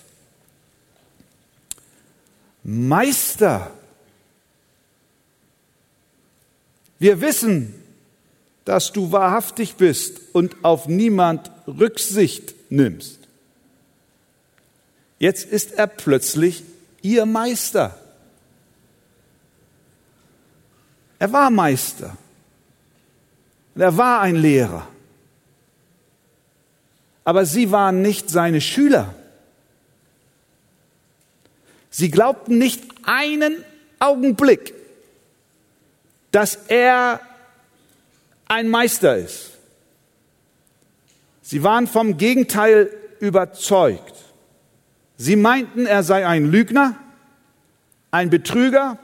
Meister, 2.62 3.73
wir 6.99 7.21
wissen, 7.21 7.75
dass 8.64 8.93
du 8.93 9.11
wahrhaftig 9.11 9.76
bist 9.76 10.21
und 10.33 10.64
auf 10.64 10.87
niemand 10.87 11.50
Rücksicht 11.67 12.55
nimmst. 12.71 13.20
Jetzt 15.21 15.45
ist 15.45 15.75
er 15.75 15.87
plötzlich 15.87 16.65
ihr 17.03 17.27
Meister. 17.27 17.97
Er 21.19 21.31
war 21.31 21.50
Meister. 21.50 22.17
Und 23.75 23.83
er 23.83 23.97
war 23.99 24.23
ein 24.23 24.37
Lehrer. 24.37 24.89
Aber 27.23 27.45
sie 27.45 27.71
waren 27.71 28.00
nicht 28.00 28.31
seine 28.31 28.62
Schüler. 28.62 29.15
Sie 31.91 32.11
glaubten 32.11 32.57
nicht 32.57 32.83
einen 33.05 33.62
Augenblick, 33.99 34.73
dass 36.31 36.55
er 36.69 37.21
ein 38.49 38.69
Meister 38.69 39.19
ist. 39.19 39.50
Sie 41.43 41.62
waren 41.62 41.87
vom 41.87 42.17
Gegenteil 42.17 42.91
überzeugt. 43.19 44.15
Sie 45.23 45.37
meinten, 45.37 45.85
er 45.85 46.03
sei 46.03 46.27
ein 46.27 46.50
Lügner, 46.50 46.97
ein 48.11 48.31
Betrüger, 48.31 48.97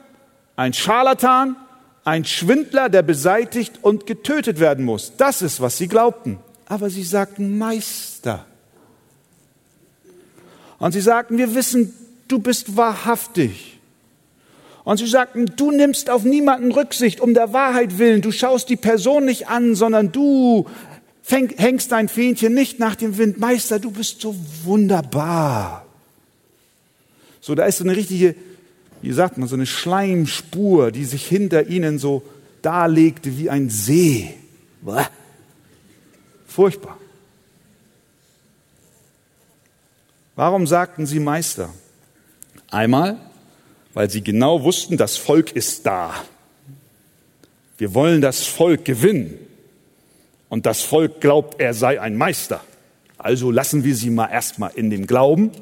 ein 0.56 0.72
Scharlatan, 0.72 1.56
ein 2.06 2.24
Schwindler, 2.24 2.88
der 2.88 3.02
beseitigt 3.02 3.80
und 3.82 4.06
getötet 4.06 4.58
werden 4.58 4.82
muss. 4.82 5.12
Das 5.18 5.42
ist, 5.42 5.60
was 5.60 5.76
sie 5.76 5.88
glaubten. 5.88 6.38
Aber 6.64 6.88
sie 6.88 7.02
sagten 7.02 7.58
Meister. 7.58 8.46
Und 10.78 10.92
sie 10.92 11.02
sagten, 11.02 11.36
wir 11.36 11.54
wissen, 11.54 11.92
du 12.28 12.38
bist 12.38 12.78
wahrhaftig. 12.78 13.78
Und 14.84 14.96
sie 14.96 15.06
sagten, 15.06 15.44
du 15.54 15.70
nimmst 15.70 16.08
auf 16.08 16.24
niemanden 16.24 16.72
Rücksicht 16.72 17.20
um 17.20 17.34
der 17.34 17.52
Wahrheit 17.52 17.98
willen. 17.98 18.22
Du 18.22 18.32
schaust 18.32 18.70
die 18.70 18.76
Person 18.76 19.26
nicht 19.26 19.48
an, 19.50 19.74
sondern 19.74 20.12
du 20.12 20.66
hängst 21.26 21.92
dein 21.92 22.08
Fähnchen 22.08 22.54
nicht 22.54 22.78
nach 22.78 22.94
dem 22.94 23.18
Wind. 23.18 23.38
Meister, 23.38 23.78
du 23.78 23.90
bist 23.90 24.22
so 24.22 24.34
wunderbar. 24.64 25.85
So, 27.46 27.54
da 27.54 27.64
ist 27.66 27.78
so 27.78 27.84
eine 27.84 27.94
richtige, 27.94 28.34
wie 29.02 29.12
sagt 29.12 29.38
man, 29.38 29.46
so 29.46 29.54
eine 29.54 29.66
Schleimspur, 29.66 30.90
die 30.90 31.04
sich 31.04 31.24
hinter 31.24 31.68
ihnen 31.68 32.00
so 32.00 32.24
darlegte 32.60 33.38
wie 33.38 33.48
ein 33.48 33.70
See. 33.70 34.34
Furchtbar. 36.48 36.98
Warum 40.34 40.66
sagten 40.66 41.06
sie 41.06 41.20
Meister? 41.20 41.72
Einmal, 42.68 43.16
weil 43.94 44.10
sie 44.10 44.22
genau 44.22 44.64
wussten, 44.64 44.96
das 44.96 45.16
Volk 45.16 45.52
ist 45.52 45.86
da. 45.86 46.14
Wir 47.78 47.94
wollen 47.94 48.22
das 48.22 48.44
Volk 48.44 48.84
gewinnen. 48.84 49.38
Und 50.48 50.66
das 50.66 50.82
Volk 50.82 51.20
glaubt, 51.20 51.60
er 51.60 51.74
sei 51.74 52.00
ein 52.00 52.16
Meister. 52.16 52.60
Also 53.18 53.52
lassen 53.52 53.84
wir 53.84 53.94
sie 53.94 54.10
mal 54.10 54.26
erstmal 54.32 54.72
in 54.74 54.90
dem 54.90 55.06
Glauben. 55.06 55.52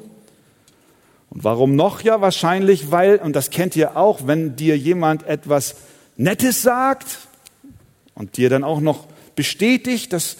Und 1.35 1.43
warum 1.43 1.75
noch? 1.75 2.01
Ja, 2.01 2.21
wahrscheinlich, 2.21 2.91
weil, 2.91 3.17
und 3.17 3.35
das 3.35 3.49
kennt 3.49 3.75
ihr 3.75 3.97
auch, 3.97 4.25
wenn 4.25 4.55
dir 4.55 4.77
jemand 4.77 5.27
etwas 5.27 5.75
Nettes 6.15 6.61
sagt 6.61 7.05
und 8.13 8.37
dir 8.37 8.49
dann 8.49 8.63
auch 8.63 8.79
noch 8.79 9.05
bestätigt, 9.35 10.13
dass, 10.13 10.37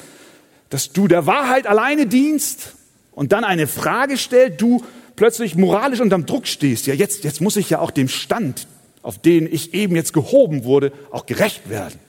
dass 0.69 0.93
du 0.93 1.09
der 1.09 1.25
Wahrheit 1.25 1.67
alleine 1.67 2.07
dienst 2.07 2.75
und 3.11 3.33
dann 3.33 3.43
eine 3.43 3.67
Frage 3.67 4.17
stellt, 4.17 4.61
du 4.61 4.85
plötzlich 5.17 5.55
moralisch 5.55 5.99
unterm 5.99 6.25
Druck 6.25 6.47
stehst, 6.47 6.87
ja 6.87 6.93
jetzt, 6.93 7.25
jetzt 7.25 7.41
muss 7.41 7.57
ich 7.57 7.69
ja 7.69 7.79
auch 7.79 7.91
dem 7.91 8.07
Stand, 8.07 8.65
auf 9.01 9.19
den 9.19 9.53
ich 9.53 9.73
eben 9.73 9.97
jetzt 9.97 10.13
gehoben 10.13 10.63
wurde, 10.63 10.93
auch 11.11 11.25
gerecht 11.25 11.69
werden. 11.69 11.99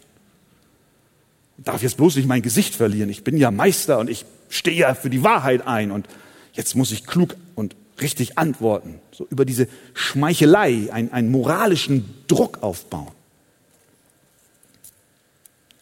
Ich 1.58 1.64
darf 1.64 1.82
jetzt 1.82 1.96
bloß 1.96 2.14
nicht 2.14 2.28
mein 2.28 2.42
Gesicht 2.42 2.76
verlieren. 2.76 3.10
Ich 3.10 3.24
bin 3.24 3.36
ja 3.36 3.50
Meister 3.50 3.98
und 3.98 4.08
ich 4.08 4.26
stehe 4.48 4.76
ja 4.76 4.94
für 4.94 5.10
die 5.10 5.24
Wahrheit 5.24 5.66
ein 5.66 5.90
und 5.90 6.06
jetzt 6.52 6.76
muss 6.76 6.92
ich 6.92 7.04
klug 7.04 7.34
und 7.56 7.74
richtig 8.00 8.38
antworten. 8.38 9.00
So 9.12 9.26
über 9.30 9.44
diese 9.44 9.68
Schmeichelei, 9.94 10.92
einen, 10.92 11.12
einen 11.12 11.30
moralischen 11.30 12.14
Druck 12.26 12.62
aufbauen. 12.62 13.12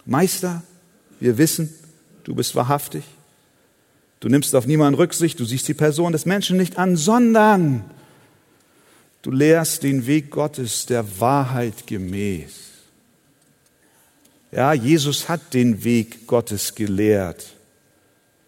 Meister, 0.06 0.62
wir 1.20 1.38
wissen, 1.38 1.72
du 2.24 2.34
bist 2.34 2.54
wahrhaftig. 2.54 3.04
Du 4.20 4.28
nimmst 4.28 4.54
auf 4.54 4.66
niemanden 4.66 4.94
Rücksicht, 4.94 5.38
du 5.40 5.44
siehst 5.44 5.68
die 5.68 5.74
Person 5.74 6.12
des 6.12 6.24
Menschen 6.24 6.56
nicht 6.56 6.78
an, 6.78 6.96
sondern 6.96 7.84
du 9.22 9.30
lehrst 9.30 9.82
den 9.82 10.06
Weg 10.06 10.30
Gottes 10.30 10.86
der 10.86 11.20
Wahrheit 11.20 11.86
gemäß. 11.86 12.52
Ja, 14.52 14.72
Jesus 14.72 15.28
hat 15.28 15.52
den 15.52 15.82
Weg 15.82 16.26
Gottes 16.26 16.74
gelehrt. 16.74 17.54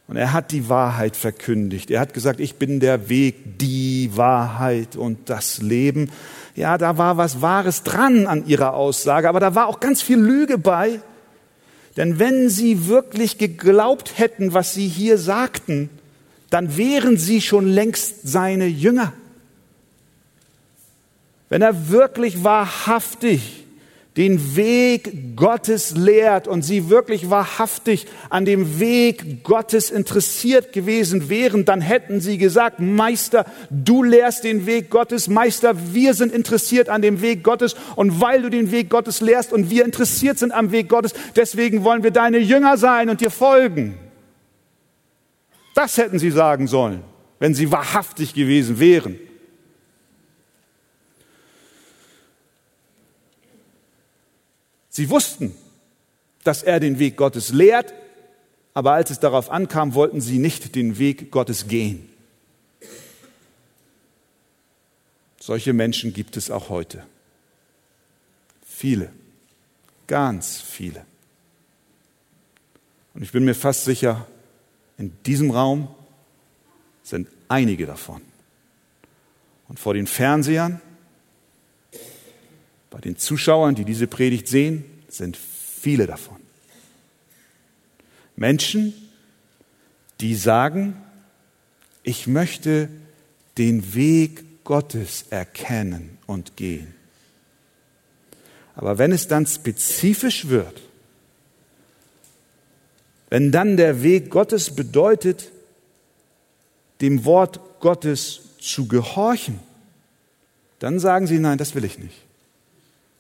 Und 0.09 0.17
er 0.17 0.33
hat 0.33 0.53
die 0.53 0.69
Wahrheit 0.69 1.17
verkündigt. 1.17 1.91
Er 1.91 2.01
hat 2.01 2.15
gesagt, 2.15 2.39
ich 2.39 2.57
bin 2.57 2.79
der 2.79 3.09
Weg, 3.09 3.59
die 3.59 4.11
Wahrheit 4.15 4.95
und 4.95 5.29
das 5.29 5.59
Leben. 5.61 6.11
Ja, 6.55 6.79
da 6.79 6.97
war 6.97 7.17
was 7.17 7.43
Wahres 7.43 7.83
dran 7.83 8.27
an 8.27 8.47
ihrer 8.47 8.75
Aussage, 8.75 9.29
aber 9.29 9.41
da 9.41 9.55
war 9.55 9.67
auch 9.67 9.81
ganz 9.81 10.03
viel 10.03 10.19
Lüge 10.19 10.59
bei. 10.59 11.01
Denn 11.97 12.19
wenn 12.19 12.49
sie 12.49 12.87
wirklich 12.87 13.39
geglaubt 13.39 14.19
hätten, 14.19 14.55
was 14.55 14.75
sie 14.75 14.87
hier 14.87 15.19
sagten, 15.19 15.91
dann 16.51 16.77
wären 16.77 17.17
sie 17.17 17.41
schon 17.41 17.67
längst 17.67 18.29
seine 18.29 18.67
Jünger. 18.67 19.13
Wenn 21.49 21.63
er 21.63 21.89
wirklich 21.89 22.45
wahrhaftig 22.45 23.66
den 24.17 24.57
Weg 24.57 25.37
Gottes 25.37 25.95
lehrt 25.95 26.49
und 26.49 26.63
sie 26.63 26.89
wirklich 26.89 27.29
wahrhaftig 27.29 28.07
an 28.31 28.47
dem 28.47 28.81
Weg 28.81 29.45
Gottes 29.45 29.91
interessiert 29.91 30.73
gewesen 30.73 31.29
wären, 31.29 31.67
dann 31.67 31.83
hätten 31.83 32.21
sie 32.21 32.39
gesagt, 32.39 32.81
Meister, 32.81 33.45
du 33.71 34.03
lehrst 34.03 34.45
den 34.45 34.65
Weg 34.65 34.89
Gottes, 34.89 35.29
Meister, 35.29 35.75
wir 35.93 36.15
sind 36.15 36.33
interessiert 36.33 36.89
an 36.89 37.03
dem 37.03 37.21
Weg 37.21 37.45
Gottes 37.45 37.77
und 37.95 38.21
weil 38.21 38.41
du 38.41 38.49
den 38.49 38.71
Weg 38.71 38.89
Gottes 38.89 39.21
lehrst 39.21 39.53
und 39.53 39.69
wir 39.69 39.85
interessiert 39.85 40.39
sind 40.39 40.53
am 40.53 40.73
Weg 40.73 40.89
Gottes, 40.89 41.13
deswegen 41.35 41.85
wollen 41.85 42.03
wir 42.03 42.11
deine 42.11 42.39
Jünger 42.39 42.79
sein 42.79 43.11
und 43.11 43.21
dir 43.21 43.31
folgen. 43.31 43.99
Das 45.75 45.99
hätten 45.99 46.19
sie 46.19 46.31
sagen 46.31 46.69
sollen, 46.69 47.03
wenn 47.39 47.53
sie 47.53 47.71
wahrhaftig 47.71 48.33
gewesen 48.33 48.81
wären. 48.81 49.19
Sie 54.97 55.11
wussten, 55.11 55.55
dass 56.43 56.63
er 56.63 56.81
den 56.81 56.99
Weg 56.99 57.19
Gottes 57.19 57.51
lehrt, 57.53 57.93
aber 58.73 58.93
als 58.93 59.11
es 59.11 59.21
darauf 59.21 59.51
ankam, 59.51 59.93
wollten 59.93 60.23
sie 60.23 60.39
nicht 60.39 60.75
den 60.75 60.99
Weg 60.99 61.31
Gottes 61.31 61.69
gehen. 61.69 62.09
Solche 65.39 65.75
Menschen 65.75 66.15
gibt 66.15 66.39
es 66.39 66.51
auch 66.51 66.71
heute. 66.71 67.05
Viele, 68.67 69.13
ganz 70.07 70.63
viele. 70.63 71.05
Und 73.13 73.21
ich 73.21 73.33
bin 73.33 73.45
mir 73.45 73.55
fast 73.55 73.85
sicher, 73.85 74.27
in 74.97 75.13
diesem 75.27 75.51
Raum 75.51 75.89
sind 77.03 77.29
einige 77.49 77.85
davon. 77.85 78.23
Und 79.69 79.79
vor 79.79 79.93
den 79.93 80.07
Fernsehern 80.07 80.81
bei 82.97 83.03
den 83.03 83.19
Zuschauern, 83.19 83.75
die 83.75 83.85
diese 83.85 84.07
Predigt 84.07 84.49
sehen, 84.49 84.83
sind 85.07 85.37
viele 85.37 86.07
davon. 86.07 86.39
Menschen, 88.37 88.95
die 90.23 90.35
sagen, 90.35 90.97
ich 92.05 92.27
möchte 92.27 92.89
den 93.59 93.95
Weg 93.95 94.65
Gottes 94.65 95.27
erkennen 95.29 96.17
und 96.25 96.57
gehen. 96.57 96.95
Aber 98.75 98.97
wenn 98.97 99.13
es 99.13 99.29
dann 99.29 99.45
spezifisch 99.45 100.49
wird, 100.49 100.81
wenn 103.29 103.53
dann 103.53 103.77
der 103.77 104.03
Weg 104.03 104.31
Gottes 104.31 104.75
bedeutet, 104.75 105.53
dem 107.03 107.27
Wort 107.27 107.61
Gottes 107.81 108.41
zu 108.59 108.89
gehorchen, 108.89 109.61
dann 110.79 110.99
sagen 110.99 111.27
sie, 111.27 111.39
nein, 111.39 111.59
das 111.59 111.75
will 111.75 111.85
ich 111.85 111.99
nicht. 111.99 112.26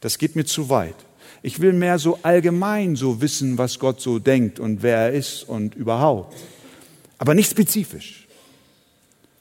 Das 0.00 0.18
geht 0.18 0.37
mir 0.37 0.44
zu 0.44 0.68
weit. 0.68 0.94
Ich 1.42 1.61
will 1.61 1.72
mehr 1.72 1.98
so 1.98 2.18
allgemein 2.22 2.96
so 2.96 3.20
wissen, 3.20 3.59
was 3.59 3.78
Gott 3.78 4.00
so 4.00 4.18
denkt 4.18 4.59
und 4.59 4.82
wer 4.82 4.96
er 4.96 5.12
ist 5.12 5.42
und 5.44 5.74
überhaupt. 5.74 6.37
Aber 7.18 7.35
nicht 7.35 7.50
spezifisch. 7.50 8.26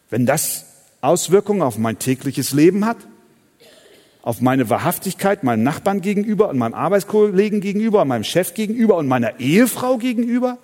Wenn 0.10 0.26
das 0.26 0.66
Auswirkungen 1.02 1.62
auf 1.62 1.78
mein 1.78 2.00
tägliches 2.00 2.52
Leben 2.52 2.86
hat, 2.86 2.98
auf 4.22 4.42
meine 4.42 4.70
Wahrhaftigkeit 4.70 5.44
meinem 5.44 5.64
Nachbarn 5.64 6.02
gegenüber 6.02 6.50
und 6.50 6.58
meinem 6.58 6.74
Arbeitskollegen 6.74 7.62
gegenüber 7.62 8.02
und 8.02 8.08
meinem 8.08 8.24
Chef 8.24 8.54
gegenüber 8.54 8.98
und 8.98 9.08
meiner 9.08 9.40
Ehefrau 9.40 9.98
gegenüber, 9.98 10.58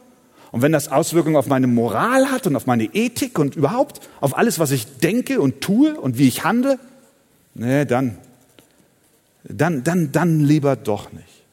und 0.51 0.62
wenn 0.62 0.73
das 0.73 0.91
Auswirkungen 0.91 1.38
auf 1.38 1.47
meine 1.47 1.67
Moral 1.67 2.30
hat 2.30 2.45
und 2.45 2.56
auf 2.56 2.65
meine 2.65 2.84
Ethik 2.93 3.39
und 3.39 3.56
überhaupt 3.56 4.01
auf 4.19 4.38
alles, 4.38 4.60
was 4.60 4.71
ich 4.71 4.97
denke 4.97 5.39
und 5.39 5.62
tue 5.62 5.99
und 5.99 6.17
wie 6.17 6.27
ich 6.27 6.43
handle, 6.43 6.77
nee, 7.54 7.86
dann 7.86 8.17
dann, 9.43 9.84
dann, 9.84 10.12
dann 10.12 10.39
lieber 10.39 10.75
doch 10.75 11.12
nicht. 11.12 11.43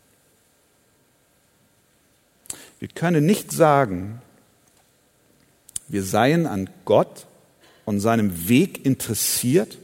Wir 2.78 2.88
können 2.88 3.26
nicht 3.26 3.50
sagen, 3.50 4.20
wir 5.88 6.04
seien 6.04 6.46
an 6.46 6.68
Gott 6.84 7.26
und 7.84 8.00
seinem 8.00 8.48
Weg 8.48 8.84
interessiert, 8.84 9.78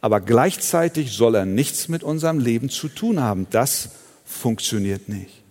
aber 0.00 0.20
gleichzeitig 0.20 1.12
soll 1.12 1.34
er 1.34 1.46
nichts 1.46 1.88
mit 1.88 2.02
unserem 2.02 2.38
Leben 2.38 2.68
zu 2.68 2.88
tun 2.88 3.20
haben. 3.20 3.46
Das 3.50 3.90
funktioniert 4.24 5.08
nicht. 5.08 5.42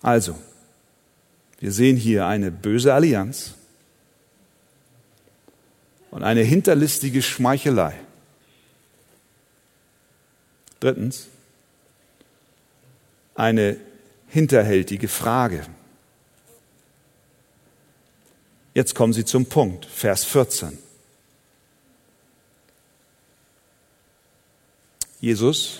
Also, 0.00 0.36
wir 1.60 1.72
sehen 1.72 1.96
hier 1.96 2.26
eine 2.26 2.50
böse 2.50 2.94
Allianz 2.94 3.54
und 6.10 6.22
eine 6.22 6.42
hinterlistige 6.42 7.22
Schmeichelei. 7.22 7.94
Drittens, 10.84 11.28
eine 13.34 13.78
hinterhältige 14.28 15.08
Frage. 15.08 15.64
Jetzt 18.74 18.94
kommen 18.94 19.14
Sie 19.14 19.24
zum 19.24 19.46
Punkt, 19.46 19.86
Vers 19.86 20.26
14. 20.26 20.76
Jesus, 25.22 25.78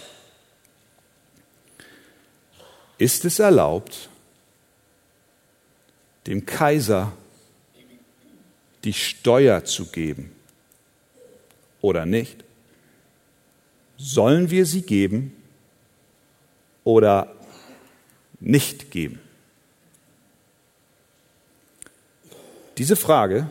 ist 2.97 3.27
es 3.27 3.41
erlaubt, 3.41 4.09
dem 6.27 6.47
Kaiser 6.47 7.13
die 8.85 8.95
Steuer 8.95 9.67
zu 9.67 9.85
geben 9.85 10.35
oder 11.83 12.07
nicht? 12.07 12.44
Sollen 14.05 14.51
wir 14.51 14.67
sie 14.67 14.83
geben 14.83 15.35
oder 16.85 17.35
nicht 18.39 18.91
geben? 18.91 19.19
Diese 22.77 22.97
Frage 22.97 23.49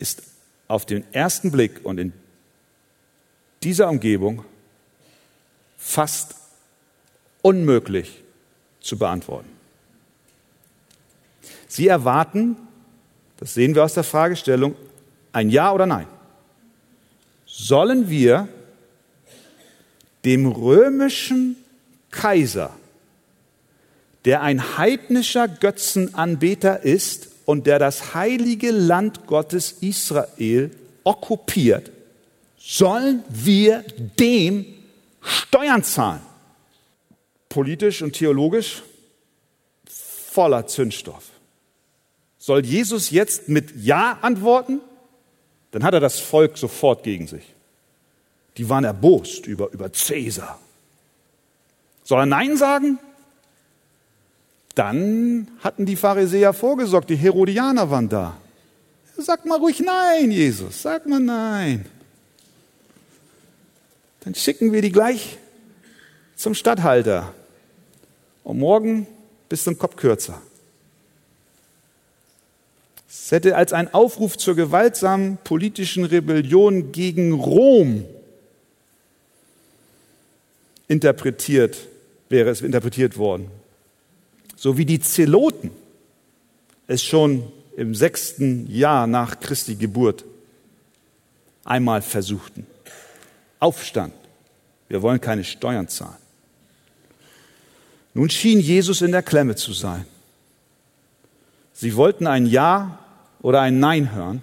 ist 0.00 0.24
auf 0.66 0.84
den 0.84 1.04
ersten 1.12 1.52
Blick 1.52 1.84
und 1.84 1.98
in 1.98 2.12
dieser 3.62 3.88
Umgebung 3.88 4.44
fast 5.78 6.34
unmöglich 7.40 8.24
zu 8.80 8.98
beantworten. 8.98 9.50
Sie 11.68 11.86
erwarten, 11.86 12.56
das 13.36 13.54
sehen 13.54 13.76
wir 13.76 13.84
aus 13.84 13.94
der 13.94 14.02
Fragestellung, 14.02 14.74
ein 15.32 15.50
Ja 15.50 15.72
oder 15.72 15.86
Nein. 15.86 16.08
Sollen 17.46 18.10
wir 18.10 18.48
dem 20.24 20.46
römischen 20.46 21.56
Kaiser, 22.10 22.74
der 24.24 24.42
ein 24.42 24.78
heidnischer 24.78 25.48
Götzenanbeter 25.48 26.82
ist 26.82 27.28
und 27.44 27.66
der 27.66 27.78
das 27.78 28.14
heilige 28.14 28.70
Land 28.70 29.26
Gottes 29.26 29.72
Israel 29.80 30.70
okkupiert, 31.04 31.90
sollen 32.56 33.22
wir 33.28 33.84
dem 34.18 34.64
Steuern 35.20 35.82
zahlen. 35.82 36.22
Politisch 37.48 38.02
und 38.02 38.14
theologisch 38.14 38.82
voller 39.86 40.66
Zündstoff. 40.66 41.24
Soll 42.38 42.64
Jesus 42.64 43.10
jetzt 43.10 43.48
mit 43.48 43.74
Ja 43.76 44.18
antworten? 44.22 44.80
Dann 45.70 45.84
hat 45.84 45.94
er 45.94 46.00
das 46.00 46.18
Volk 46.18 46.58
sofort 46.58 47.02
gegen 47.02 47.26
sich. 47.26 47.53
Die 48.56 48.68
waren 48.68 48.84
erbost 48.84 49.46
über, 49.46 49.70
über 49.72 49.92
Cäsar. 49.92 50.58
Soll 52.04 52.20
er 52.20 52.26
Nein 52.26 52.56
sagen? 52.56 52.98
Dann 54.74 55.48
hatten 55.60 55.86
die 55.86 55.96
Pharisäer 55.96 56.52
vorgesorgt, 56.52 57.10
die 57.10 57.16
Herodianer 57.16 57.90
waren 57.90 58.08
da. 58.08 58.36
Sag 59.16 59.44
mal 59.46 59.58
ruhig 59.58 59.80
Nein, 59.80 60.30
Jesus, 60.30 60.82
sag 60.82 61.06
mal 61.06 61.20
Nein. 61.20 61.86
Dann 64.20 64.34
schicken 64.34 64.72
wir 64.72 64.82
die 64.82 64.92
gleich 64.92 65.38
zum 66.36 66.54
Statthalter. 66.54 67.32
Und 68.42 68.58
morgen 68.58 69.06
du 69.48 69.70
ein 69.70 69.78
Kopf 69.78 69.96
kürzer. 69.96 70.40
Es 73.08 73.30
hätte 73.30 73.56
als 73.56 73.72
ein 73.72 73.94
Aufruf 73.94 74.36
zur 74.36 74.56
gewaltsamen 74.56 75.38
politischen 75.44 76.04
Rebellion 76.04 76.90
gegen 76.90 77.32
Rom 77.32 78.04
interpretiert, 80.88 81.76
wäre 82.28 82.50
es 82.50 82.60
interpretiert 82.60 83.16
worden. 83.16 83.50
So 84.56 84.78
wie 84.78 84.84
die 84.84 85.00
Zeloten 85.00 85.70
es 86.86 87.02
schon 87.02 87.50
im 87.76 87.94
sechsten 87.94 88.70
Jahr 88.70 89.06
nach 89.06 89.40
Christi 89.40 89.76
Geburt 89.76 90.24
einmal 91.64 92.02
versuchten. 92.02 92.66
Aufstand. 93.58 94.14
Wir 94.88 95.02
wollen 95.02 95.20
keine 95.20 95.44
Steuern 95.44 95.88
zahlen. 95.88 96.22
Nun 98.12 98.30
schien 98.30 98.60
Jesus 98.60 99.02
in 99.02 99.12
der 99.12 99.22
Klemme 99.22 99.56
zu 99.56 99.72
sein. 99.72 100.04
Sie 101.72 101.96
wollten 101.96 102.26
ein 102.26 102.46
Ja 102.46 102.98
oder 103.42 103.60
ein 103.60 103.80
Nein 103.80 104.14
hören. 104.14 104.42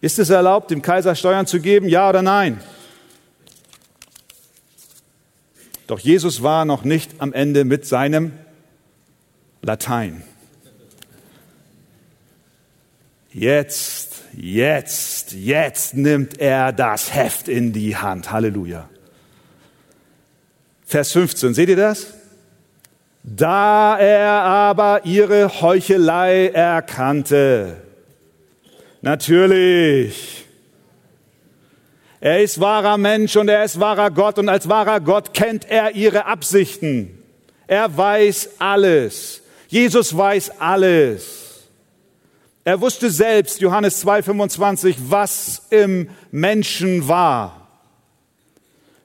Ist 0.00 0.18
es 0.18 0.28
erlaubt, 0.28 0.70
dem 0.70 0.82
Kaiser 0.82 1.14
Steuern 1.14 1.46
zu 1.46 1.60
geben? 1.60 1.88
Ja 1.88 2.08
oder 2.08 2.20
nein? 2.20 2.60
Doch 5.86 6.00
Jesus 6.00 6.42
war 6.42 6.64
noch 6.64 6.84
nicht 6.84 7.12
am 7.18 7.32
Ende 7.32 7.64
mit 7.64 7.86
seinem 7.86 8.32
Latein. 9.62 10.22
Jetzt, 13.32 14.22
jetzt, 14.32 15.32
jetzt 15.32 15.94
nimmt 15.94 16.40
er 16.40 16.72
das 16.72 17.14
Heft 17.14 17.48
in 17.48 17.72
die 17.72 17.96
Hand. 17.96 18.32
Halleluja. 18.32 18.88
Vers 20.86 21.12
15, 21.12 21.52
seht 21.52 21.68
ihr 21.68 21.76
das? 21.76 22.14
Da 23.22 23.98
er 23.98 24.30
aber 24.42 25.04
ihre 25.04 25.60
Heuchelei 25.60 26.48
erkannte. 26.48 27.76
Natürlich. 29.02 30.45
Er 32.26 32.42
ist 32.42 32.58
wahrer 32.58 32.98
Mensch 32.98 33.36
und 33.36 33.48
er 33.48 33.62
ist 33.62 33.78
wahrer 33.78 34.10
Gott 34.10 34.40
und 34.40 34.48
als 34.48 34.68
wahrer 34.68 34.98
Gott 34.98 35.32
kennt 35.32 35.70
er 35.70 35.94
ihre 35.94 36.26
Absichten. 36.26 37.22
Er 37.68 37.96
weiß 37.96 38.50
alles. 38.58 39.42
Jesus 39.68 40.16
weiß 40.16 40.60
alles. 40.60 41.68
Er 42.64 42.80
wusste 42.80 43.10
selbst, 43.10 43.60
Johannes 43.60 44.04
2,25, 44.04 44.96
was 45.08 45.62
im 45.70 46.10
Menschen 46.32 47.06
war. 47.06 47.68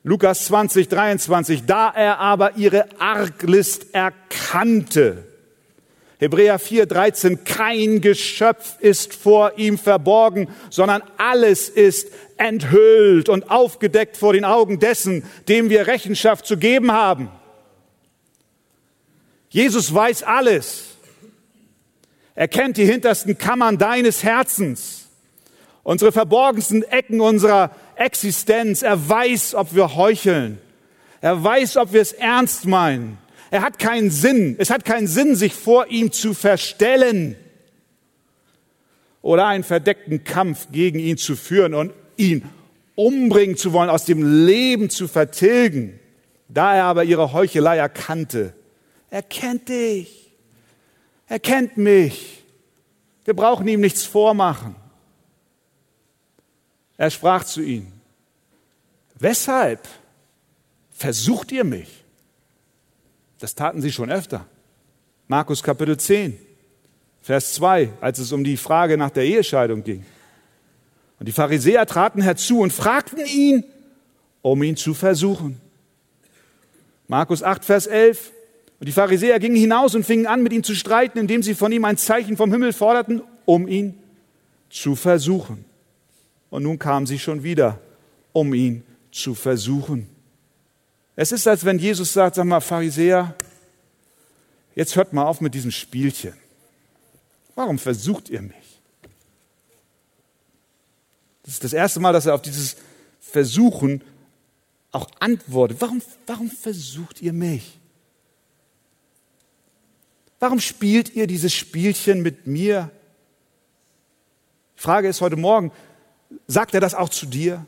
Lukas 0.02 0.46
20, 0.46 0.88
23, 0.88 1.68
da 1.68 1.94
er 1.96 2.18
aber 2.18 2.58
ihre 2.58 2.88
Arglist 3.00 3.94
erkannte. 3.94 5.28
Hebräer 6.22 6.60
4, 6.60 6.86
13, 6.86 7.44
kein 7.44 8.00
Geschöpf 8.00 8.76
ist 8.80 9.14
vor 9.14 9.54
ihm 9.58 9.80
verborgen, 9.80 10.50
sondern 10.70 11.02
alles 11.18 11.68
ist 11.68 12.10
enthüllt 12.42 13.30
und 13.30 13.52
aufgedeckt 13.52 14.18
vor 14.18 14.34
den 14.34 14.46
Augen 14.46 14.80
dessen, 14.80 15.24
dem 15.48 15.70
wir 15.70 15.86
Rechenschaft 15.86 16.48
zu 16.48 16.58
geben 16.58 16.92
haben. 16.92 17.30
Jesus 19.50 19.94
weiß 19.94 20.24
alles. 20.24 20.96
Er 22.34 22.48
kennt 22.48 22.78
die 22.78 22.86
hintersten 22.86 23.38
Kammern 23.38 23.78
deines 23.78 24.24
Herzens, 24.24 25.08
unsere 25.84 26.12
verborgensten 26.12 26.82
Ecken 26.84 27.22
unserer 27.22 27.76
Existenz. 27.96 28.82
Er 28.82 29.08
weiß, 29.08 29.54
ob 29.54 29.76
wir 29.76 29.96
heucheln. 29.96 30.58
Er 31.20 31.44
weiß, 31.44 31.78
ob 31.78 31.94
wir 31.94 32.02
es 32.02 32.14
ernst 32.14 32.66
meinen. 32.66 33.20
Er 33.52 33.62
hat 33.62 33.78
keinen 33.78 34.10
Sinn. 34.10 34.56
Es 34.58 34.72
hat 34.72 34.86
keinen 34.86 35.08
Sinn, 35.08 35.36
sich 35.36 35.54
vor 35.54 35.88
ihm 35.88 36.12
zu 36.12 36.34
verstellen 36.34 37.36
oder 39.22 39.46
einen 39.46 39.64
verdeckten 39.64 40.24
Kampf 40.24 40.70
gegen 40.72 40.98
ihn 40.98 41.18
zu 41.18 41.36
führen 41.36 41.76
und 41.76 41.94
ihn 42.22 42.50
umbringen 42.96 43.58
zu 43.58 43.74
wollen, 43.74 43.90
aus 43.90 44.06
dem 44.06 44.46
Leben 44.46 44.90
zu 44.90 45.08
vertilgen. 45.08 46.00
Da 46.48 46.76
er 46.76 46.84
aber 46.86 47.04
ihre 47.04 47.34
Heuchelei 47.34 47.78
erkannte, 47.78 48.54
er 49.10 49.24
kennt 49.24 49.70
dich. 49.70 50.32
Er 51.28 51.40
kennt 51.40 51.78
mich. 51.78 52.44
Wir 53.24 53.34
brauchen 53.34 53.68
ihm 53.68 53.82
nichts 53.82 54.04
vormachen. 54.04 54.76
Er 56.98 57.10
sprach 57.10 57.44
zu 57.44 57.62
ihnen, 57.62 57.92
weshalb 59.16 59.88
versucht 60.92 61.52
ihr 61.52 61.64
mich? 61.64 62.04
Das 63.40 63.56
taten 63.56 63.82
sie 63.82 63.92
schon 63.92 64.12
öfter. 64.12 64.46
Markus 65.28 65.64
Kapitel 65.64 65.98
10, 65.98 66.38
Vers 67.22 67.54
2, 67.54 67.94
als 68.02 68.20
es 68.20 68.32
um 68.32 68.44
die 68.44 68.58
Frage 68.58 68.98
nach 68.98 69.10
der 69.10 69.24
Ehescheidung 69.24 69.84
ging. 69.84 70.06
Und 71.22 71.28
die 71.28 71.34
Pharisäer 71.34 71.86
traten 71.86 72.24
herzu 72.24 72.62
und 72.62 72.74
fragten 72.74 73.24
ihn, 73.28 73.64
um 74.42 74.64
ihn 74.64 74.76
zu 74.76 74.96
versuchen. 74.96 75.62
Markus 77.08 77.44
8, 77.44 77.64
Vers 77.64 77.86
11, 77.86 78.32
und 78.80 78.88
die 78.88 78.92
Pharisäer 78.92 79.40
gingen 79.40 79.56
hinaus 79.56 79.94
und 79.94 80.04
fingen 80.04 80.26
an, 80.26 80.42
mit 80.42 80.52
ihm 80.52 80.64
zu 80.64 80.74
streiten, 80.74 81.20
indem 81.20 81.44
sie 81.44 81.54
von 81.54 81.72
ihm 81.72 81.86
ein 81.86 81.98
Zeichen 81.98 82.38
vom 82.38 82.52
Himmel 82.52 82.74
forderten, 82.74 83.22
um 83.46 83.68
ihn 83.68 84.00
zu 84.72 84.96
versuchen. 84.96 85.64
Und 86.50 86.64
nun 86.64 86.80
kamen 86.80 87.06
sie 87.06 87.20
schon 87.20 87.44
wieder, 87.44 87.80
um 88.34 88.56
ihn 88.56 88.82
zu 89.12 89.36
versuchen. 89.36 90.10
Es 91.16 91.32
ist, 91.32 91.48
als 91.48 91.64
wenn 91.66 91.78
Jesus 91.78 92.14
sagt, 92.14 92.34
sag 92.34 92.46
mal, 92.46 92.62
Pharisäer, 92.62 93.36
jetzt 94.74 94.96
hört 94.96 95.14
mal 95.14 95.26
auf 95.26 95.40
mit 95.40 95.54
diesem 95.54 95.70
Spielchen. 95.70 96.34
Warum 97.54 97.78
versucht 97.78 98.32
ihr 98.32 98.42
mich? 98.42 98.61
Das 101.52 101.56
ist 101.56 101.66
das 101.66 101.74
erste 101.74 102.00
Mal, 102.00 102.14
dass 102.14 102.28
er 102.28 102.34
auf 102.34 102.42
dieses 102.42 102.78
Versuchen 103.20 104.02
auch 104.94 105.10
antwortet. 105.20 105.82
Warum, 105.82 106.02
warum 106.26 106.50
versucht 106.50 107.22
ihr 107.22 107.34
mich? 107.34 107.78
Warum 110.40 110.62
spielt 110.62 111.14
ihr 111.14 111.28
dieses 111.28 111.54
Spielchen 111.54 112.22
mit 112.22 112.48
mir? 112.48 112.90
Die 114.78 114.82
Frage 114.82 115.10
ist 115.10 115.20
heute 115.20 115.36
Morgen, 115.36 115.74
sagt 116.48 116.74
er 116.74 116.80
das 116.80 116.96
auch 116.96 117.10
zu 117.10 117.26
dir? 117.26 117.66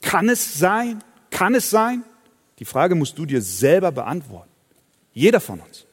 Kann 0.00 0.30
es 0.30 0.58
sein? 0.58 1.04
Kann 1.28 1.54
es 1.54 1.68
sein? 1.68 2.04
Die 2.58 2.64
Frage 2.64 2.94
musst 2.94 3.18
du 3.18 3.26
dir 3.26 3.42
selber 3.42 3.92
beantworten. 3.92 4.50
Jeder 5.12 5.40
von 5.40 5.60
uns. 5.60 5.84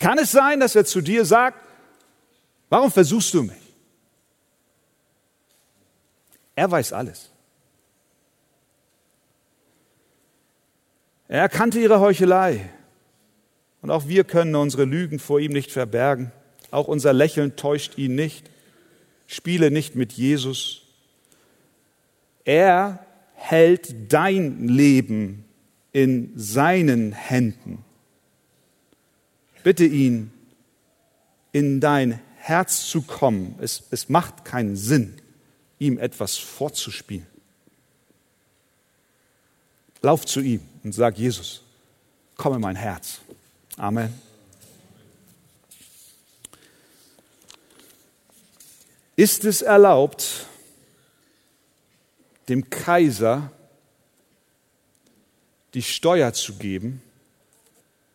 Kann 0.00 0.18
es 0.18 0.32
sein, 0.32 0.58
dass 0.58 0.74
er 0.74 0.84
zu 0.84 1.00
dir 1.00 1.24
sagt, 1.24 1.64
warum 2.68 2.90
versuchst 2.90 3.32
du 3.32 3.44
mich? 3.44 3.59
Er 6.56 6.70
weiß 6.70 6.92
alles. 6.92 7.30
Er 11.28 11.42
erkannte 11.42 11.78
ihre 11.78 12.00
Heuchelei. 12.00 12.68
Und 13.82 13.90
auch 13.90 14.08
wir 14.08 14.24
können 14.24 14.54
unsere 14.56 14.84
Lügen 14.84 15.18
vor 15.18 15.40
ihm 15.40 15.52
nicht 15.52 15.70
verbergen. 15.70 16.32
Auch 16.70 16.88
unser 16.88 17.12
Lächeln 17.12 17.56
täuscht 17.56 17.98
ihn 17.98 18.14
nicht. 18.14 18.50
Spiele 19.26 19.70
nicht 19.70 19.94
mit 19.94 20.12
Jesus. 20.12 20.82
Er 22.44 23.06
hält 23.34 24.12
dein 24.12 24.68
Leben 24.68 25.44
in 25.92 26.32
seinen 26.36 27.12
Händen. 27.12 27.84
Bitte 29.62 29.84
ihn, 29.84 30.32
in 31.52 31.80
dein 31.80 32.20
Herz 32.36 32.86
zu 32.86 33.02
kommen. 33.02 33.54
Es, 33.60 33.84
es 33.90 34.08
macht 34.08 34.44
keinen 34.44 34.76
Sinn, 34.76 35.14
ihm 35.80 35.98
etwas 35.98 36.36
vorzuspielen. 36.36 37.26
Lauf 40.02 40.24
zu 40.24 40.40
ihm 40.40 40.60
und 40.84 40.92
sag, 40.92 41.18
Jesus, 41.18 41.62
komm 42.36 42.54
in 42.54 42.60
mein 42.60 42.76
Herz. 42.76 43.20
Amen. 43.76 44.14
Ist 49.16 49.44
es 49.44 49.60
erlaubt, 49.62 50.46
dem 52.48 52.70
Kaiser 52.70 53.50
die 55.74 55.82
Steuer 55.82 56.32
zu 56.32 56.54
geben 56.54 57.02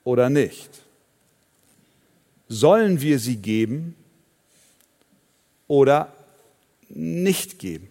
oder 0.03 0.29
nicht? 0.29 0.69
Sollen 2.47 3.01
wir 3.01 3.19
sie 3.19 3.37
geben 3.37 3.95
oder 5.67 6.14
nicht 6.89 7.59
geben? 7.59 7.89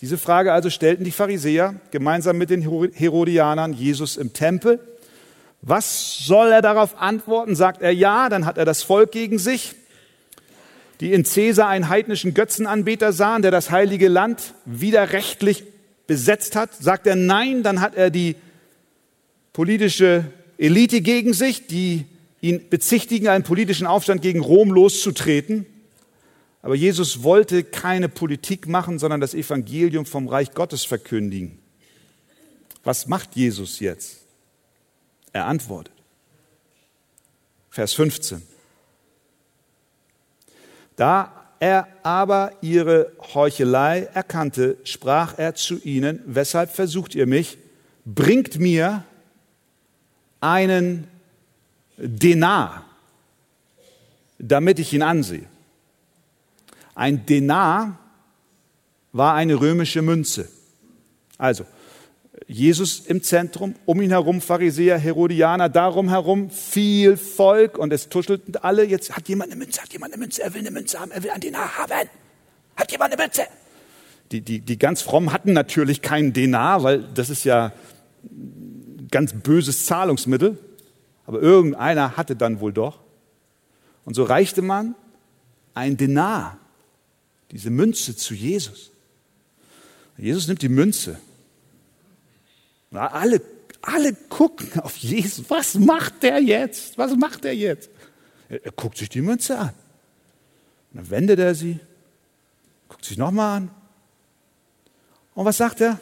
Diese 0.00 0.18
Frage 0.18 0.52
also 0.52 0.68
stellten 0.68 1.04
die 1.04 1.10
Pharisäer 1.10 1.74
gemeinsam 1.90 2.36
mit 2.36 2.50
den 2.50 2.62
Herodianern 2.92 3.72
Jesus 3.72 4.16
im 4.16 4.32
Tempel. 4.32 4.78
Was 5.62 6.18
soll 6.18 6.52
er 6.52 6.60
darauf 6.60 7.00
antworten? 7.00 7.56
Sagt 7.56 7.80
er 7.80 7.92
ja, 7.92 8.28
dann 8.28 8.44
hat 8.44 8.58
er 8.58 8.66
das 8.66 8.82
Volk 8.82 9.10
gegen 9.10 9.38
sich, 9.38 9.74
die 11.00 11.12
in 11.12 11.24
Caesar 11.24 11.68
einen 11.68 11.88
heidnischen 11.88 12.34
Götzenanbeter 12.34 13.12
sahen, 13.12 13.42
der 13.42 13.50
das 13.50 13.70
heilige 13.70 14.08
Land 14.08 14.54
widerrechtlich 14.64 15.64
besetzt 16.06 16.56
hat. 16.56 16.74
Sagt 16.74 17.06
er 17.06 17.16
nein, 17.16 17.62
dann 17.62 17.80
hat 17.80 17.94
er 17.94 18.10
die 18.10 18.36
politische 19.52 20.24
Elite 20.58 21.00
gegen 21.00 21.32
sich, 21.32 21.66
die 21.66 22.04
ihn 22.40 22.68
bezichtigen, 22.68 23.28
einen 23.28 23.44
politischen 23.44 23.86
Aufstand 23.86 24.22
gegen 24.22 24.40
Rom 24.40 24.70
loszutreten. 24.70 25.66
Aber 26.66 26.74
Jesus 26.74 27.22
wollte 27.22 27.62
keine 27.62 28.08
Politik 28.08 28.66
machen, 28.66 28.98
sondern 28.98 29.20
das 29.20 29.34
Evangelium 29.34 30.04
vom 30.04 30.26
Reich 30.26 30.50
Gottes 30.50 30.84
verkündigen. 30.84 31.60
Was 32.82 33.06
macht 33.06 33.36
Jesus 33.36 33.78
jetzt? 33.78 34.16
Er 35.32 35.46
antwortet. 35.46 35.94
Vers 37.70 37.92
15. 37.92 38.42
Da 40.96 41.52
er 41.60 41.86
aber 42.02 42.50
ihre 42.62 43.12
Heuchelei 43.32 44.08
erkannte, 44.12 44.76
sprach 44.82 45.38
er 45.38 45.54
zu 45.54 45.78
ihnen, 45.84 46.20
weshalb 46.26 46.74
versucht 46.74 47.14
ihr 47.14 47.28
mich? 47.28 47.58
Bringt 48.04 48.58
mir 48.58 49.04
einen 50.40 51.06
Denar, 51.96 52.84
damit 54.40 54.80
ich 54.80 54.92
ihn 54.92 55.02
ansehe. 55.02 55.46
Ein 56.96 57.26
Denar 57.26 57.98
war 59.12 59.34
eine 59.34 59.60
römische 59.60 60.00
Münze. 60.00 60.48
Also, 61.36 61.66
Jesus 62.48 63.00
im 63.00 63.22
Zentrum, 63.22 63.74
um 63.84 64.00
ihn 64.00 64.10
herum 64.10 64.40
Pharisäer, 64.40 64.98
Herodianer, 64.98 65.68
darum 65.68 66.08
herum 66.08 66.50
viel 66.50 67.18
Volk 67.18 67.76
und 67.76 67.92
es 67.92 68.08
tuschelten 68.08 68.56
alle. 68.56 68.84
Jetzt 68.84 69.14
hat 69.14 69.28
jemand 69.28 69.52
eine 69.52 69.58
Münze, 69.58 69.82
hat 69.82 69.92
jemand 69.92 70.14
eine 70.14 70.22
Münze, 70.22 70.42
er 70.42 70.54
will 70.54 70.62
eine 70.62 70.70
Münze 70.70 70.98
haben, 70.98 71.10
er 71.10 71.22
will 71.22 71.30
ein 71.30 71.40
Denar 71.40 71.76
haben. 71.76 72.08
Hat 72.76 72.90
jemand 72.90 73.12
eine 73.12 73.22
Münze? 73.22 73.42
Die, 74.32 74.40
die, 74.40 74.60
die 74.60 74.78
ganz 74.78 75.02
fromm 75.02 75.34
hatten 75.34 75.52
natürlich 75.52 76.00
keinen 76.00 76.32
Denar, 76.32 76.82
weil 76.82 77.02
das 77.14 77.28
ist 77.28 77.44
ja 77.44 77.72
ganz 79.10 79.34
böses 79.34 79.84
Zahlungsmittel. 79.84 80.58
Aber 81.26 81.42
irgendeiner 81.42 82.16
hatte 82.16 82.36
dann 82.36 82.60
wohl 82.60 82.72
doch. 82.72 83.00
Und 84.06 84.14
so 84.14 84.24
reichte 84.24 84.62
man 84.62 84.94
ein 85.74 85.98
Denar 85.98 86.58
diese 87.50 87.70
Münze 87.70 88.16
zu 88.16 88.34
Jesus. 88.34 88.90
Jesus 90.18 90.48
nimmt 90.48 90.62
die 90.62 90.68
Münze. 90.68 91.18
Na, 92.90 93.08
alle, 93.08 93.40
alle 93.82 94.14
gucken 94.14 94.80
auf 94.80 94.96
Jesus. 94.96 95.48
Was 95.48 95.74
macht 95.74 96.22
der 96.22 96.40
jetzt? 96.40 96.96
Was 96.96 97.14
macht 97.16 97.44
er 97.44 97.54
jetzt? 97.54 97.90
Er, 98.48 98.64
er 98.64 98.72
guckt 98.72 98.98
sich 98.98 99.08
die 99.08 99.20
Münze 99.20 99.58
an. 99.58 99.74
Und 100.92 100.98
dann 100.98 101.10
wendet 101.10 101.38
er 101.38 101.54
sie, 101.54 101.78
guckt 102.88 103.04
sich 103.04 103.18
nochmal 103.18 103.58
an. 103.58 103.70
Und 105.34 105.44
was 105.44 105.58
sagt 105.58 105.80
er? 105.82 106.00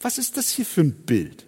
Was 0.00 0.18
ist 0.18 0.36
das 0.36 0.50
hier 0.50 0.64
für 0.64 0.82
ein 0.82 0.92
Bild? 0.92 1.44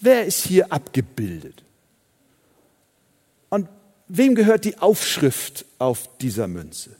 Wer 0.00 0.26
ist 0.26 0.44
hier 0.44 0.72
abgebildet? 0.72 1.62
Wem 4.08 4.34
gehört 4.34 4.64
die 4.64 4.78
Aufschrift 4.78 5.66
auf 5.78 6.08
dieser 6.18 6.48
Münze? 6.48 6.96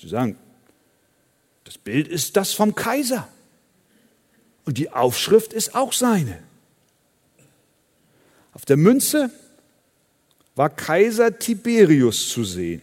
Sie 0.00 0.08
sagen, 0.08 0.36
das 1.64 1.78
Bild 1.78 2.08
ist 2.08 2.36
das 2.36 2.52
vom 2.52 2.74
Kaiser. 2.74 3.28
Und 4.64 4.78
die 4.78 4.90
Aufschrift 4.90 5.52
ist 5.52 5.74
auch 5.74 5.92
seine. 5.92 6.42
Auf 8.52 8.64
der 8.64 8.76
Münze 8.76 9.30
war 10.54 10.70
Kaiser 10.70 11.38
Tiberius 11.38 12.28
zu 12.28 12.44
sehen. 12.44 12.82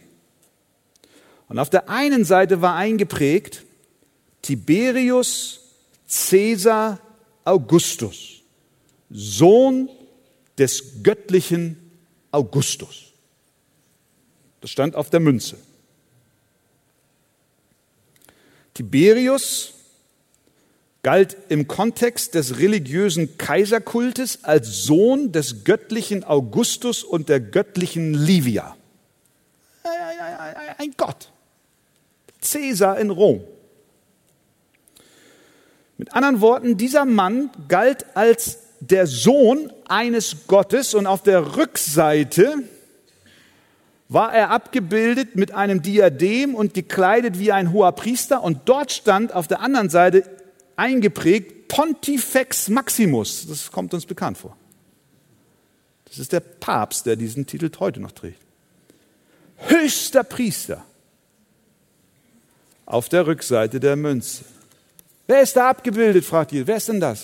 Und 1.48 1.58
auf 1.58 1.70
der 1.70 1.88
einen 1.88 2.24
Seite 2.24 2.62
war 2.62 2.76
eingeprägt 2.76 3.64
Tiberius 4.40 5.60
Caesar 6.08 6.98
Augustus, 7.44 8.42
Sohn 9.10 9.88
des 10.58 11.02
göttlichen 11.02 11.76
Augustus. 12.30 13.11
Das 14.62 14.70
stand 14.70 14.94
auf 14.94 15.10
der 15.10 15.20
Münze. 15.20 15.58
Tiberius 18.74 19.74
galt 21.02 21.36
im 21.48 21.66
Kontext 21.66 22.34
des 22.34 22.58
religiösen 22.58 23.36
Kaiserkultes 23.36 24.44
als 24.44 24.84
Sohn 24.84 25.32
des 25.32 25.64
göttlichen 25.64 26.22
Augustus 26.22 27.02
und 27.02 27.28
der 27.28 27.40
göttlichen 27.40 28.14
Livia. 28.14 28.76
Ein 30.78 30.94
Gott. 30.96 31.30
Caesar 32.40 32.98
in 32.98 33.10
Rom. 33.10 33.42
Mit 35.98 36.14
anderen 36.14 36.40
Worten, 36.40 36.76
dieser 36.76 37.04
Mann 37.04 37.50
galt 37.68 38.16
als 38.16 38.58
der 38.80 39.06
Sohn 39.08 39.72
eines 39.86 40.46
Gottes 40.46 40.94
und 40.94 41.06
auf 41.06 41.22
der 41.22 41.56
Rückseite 41.56 42.62
war 44.12 44.34
er 44.34 44.50
abgebildet 44.50 45.36
mit 45.36 45.52
einem 45.52 45.82
Diadem 45.82 46.54
und 46.54 46.74
gekleidet 46.74 47.38
wie 47.38 47.52
ein 47.52 47.72
hoher 47.72 47.92
Priester 47.92 48.42
und 48.42 48.60
dort 48.66 48.92
stand 48.92 49.32
auf 49.32 49.48
der 49.48 49.60
anderen 49.60 49.88
Seite 49.88 50.28
eingeprägt 50.76 51.68
Pontifex 51.68 52.68
Maximus. 52.68 53.46
Das 53.46 53.72
kommt 53.72 53.94
uns 53.94 54.06
bekannt 54.06 54.38
vor. 54.38 54.56
Das 56.04 56.18
ist 56.18 56.32
der 56.32 56.40
Papst, 56.40 57.06
der 57.06 57.16
diesen 57.16 57.46
Titel 57.46 57.70
heute 57.78 58.00
noch 58.00 58.12
trägt. 58.12 58.38
Höchster 59.56 60.24
Priester 60.24 60.84
auf 62.84 63.08
der 63.08 63.26
Rückseite 63.26 63.80
der 63.80 63.96
Münze. 63.96 64.44
Wer 65.26 65.40
ist 65.40 65.56
da 65.56 65.70
abgebildet, 65.70 66.24
fragt 66.24 66.52
ihr. 66.52 66.66
Wer 66.66 66.76
ist 66.76 66.88
denn 66.88 67.00
das? 67.00 67.20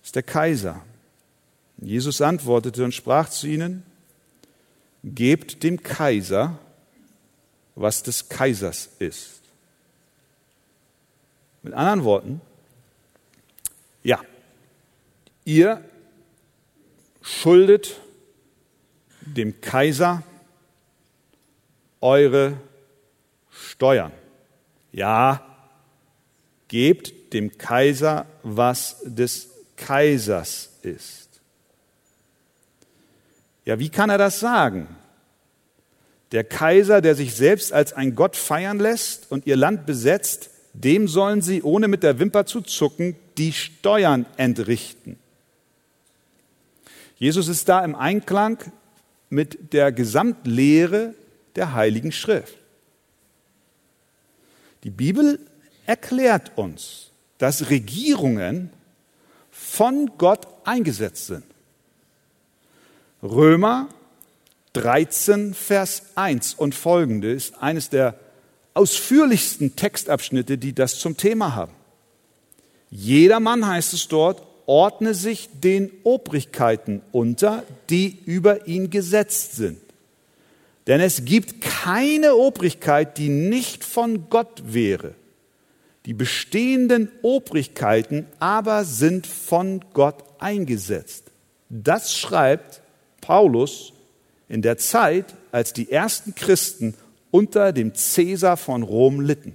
Das 0.00 0.08
ist 0.08 0.16
der 0.16 0.22
Kaiser. 0.22 0.82
Jesus 1.78 2.20
antwortete 2.20 2.84
und 2.84 2.92
sprach 2.92 3.30
zu 3.30 3.46
ihnen, 3.46 3.82
gebt 5.04 5.62
dem 5.62 5.82
Kaiser, 5.82 6.58
was 7.74 8.02
des 8.02 8.28
Kaisers 8.28 8.88
ist. 8.98 9.42
Mit 11.62 11.74
anderen 11.74 12.04
Worten, 12.04 12.40
ja, 14.02 14.20
ihr 15.44 15.84
schuldet 17.20 18.00
dem 19.20 19.60
Kaiser 19.60 20.22
eure 22.00 22.58
Steuern. 23.50 24.12
Ja, 24.92 25.44
gebt 26.68 27.32
dem 27.32 27.56
Kaiser, 27.56 28.26
was 28.42 29.00
des 29.04 29.50
Kaisers 29.76 30.78
ist. 30.82 31.23
Ja, 33.64 33.78
wie 33.78 33.88
kann 33.88 34.10
er 34.10 34.18
das 34.18 34.40
sagen? 34.40 34.88
Der 36.32 36.44
Kaiser, 36.44 37.00
der 37.00 37.14
sich 37.14 37.34
selbst 37.34 37.72
als 37.72 37.92
ein 37.92 38.14
Gott 38.14 38.36
feiern 38.36 38.78
lässt 38.78 39.30
und 39.30 39.46
ihr 39.46 39.56
Land 39.56 39.86
besetzt, 39.86 40.50
dem 40.72 41.06
sollen 41.06 41.40
sie, 41.40 41.62
ohne 41.62 41.88
mit 41.88 42.02
der 42.02 42.18
Wimper 42.18 42.46
zu 42.46 42.60
zucken, 42.60 43.16
die 43.38 43.52
Steuern 43.52 44.26
entrichten. 44.36 45.18
Jesus 47.16 47.48
ist 47.48 47.68
da 47.68 47.84
im 47.84 47.94
Einklang 47.94 48.58
mit 49.30 49.72
der 49.72 49.92
Gesamtlehre 49.92 51.14
der 51.56 51.72
Heiligen 51.74 52.12
Schrift. 52.12 52.58
Die 54.82 54.90
Bibel 54.90 55.38
erklärt 55.86 56.52
uns, 56.56 57.10
dass 57.38 57.70
Regierungen 57.70 58.70
von 59.50 60.10
Gott 60.18 60.46
eingesetzt 60.64 61.26
sind. 61.28 61.44
Römer 63.24 63.88
13, 64.74 65.54
Vers 65.54 66.02
1 66.14 66.54
und 66.54 66.74
folgende 66.74 67.32
ist 67.32 67.62
eines 67.62 67.88
der 67.88 68.18
ausführlichsten 68.74 69.76
Textabschnitte, 69.76 70.58
die 70.58 70.74
das 70.74 70.98
zum 70.98 71.16
Thema 71.16 71.54
haben. 71.54 71.72
Jedermann 72.90 73.66
heißt 73.66 73.94
es 73.94 74.08
dort, 74.08 74.42
ordne 74.66 75.14
sich 75.14 75.48
den 75.54 75.90
Obrigkeiten 76.02 77.00
unter, 77.12 77.62
die 77.88 78.18
über 78.26 78.66
ihn 78.66 78.90
gesetzt 78.90 79.56
sind. 79.56 79.80
Denn 80.86 81.00
es 81.00 81.24
gibt 81.24 81.62
keine 81.62 82.34
Obrigkeit, 82.34 83.16
die 83.16 83.30
nicht 83.30 83.84
von 83.84 84.28
Gott 84.28 84.62
wäre. 84.66 85.14
Die 86.04 86.12
bestehenden 86.12 87.10
Obrigkeiten 87.22 88.26
aber 88.38 88.84
sind 88.84 89.26
von 89.26 89.82
Gott 89.94 90.22
eingesetzt. 90.38 91.30
Das 91.70 92.14
schreibt 92.14 92.82
Paulus 93.24 93.94
in 94.48 94.60
der 94.60 94.76
Zeit, 94.76 95.34
als 95.50 95.72
die 95.72 95.90
ersten 95.90 96.34
Christen 96.34 96.94
unter 97.30 97.72
dem 97.72 97.94
Cäsar 97.94 98.58
von 98.58 98.82
Rom 98.82 99.20
litten. 99.20 99.54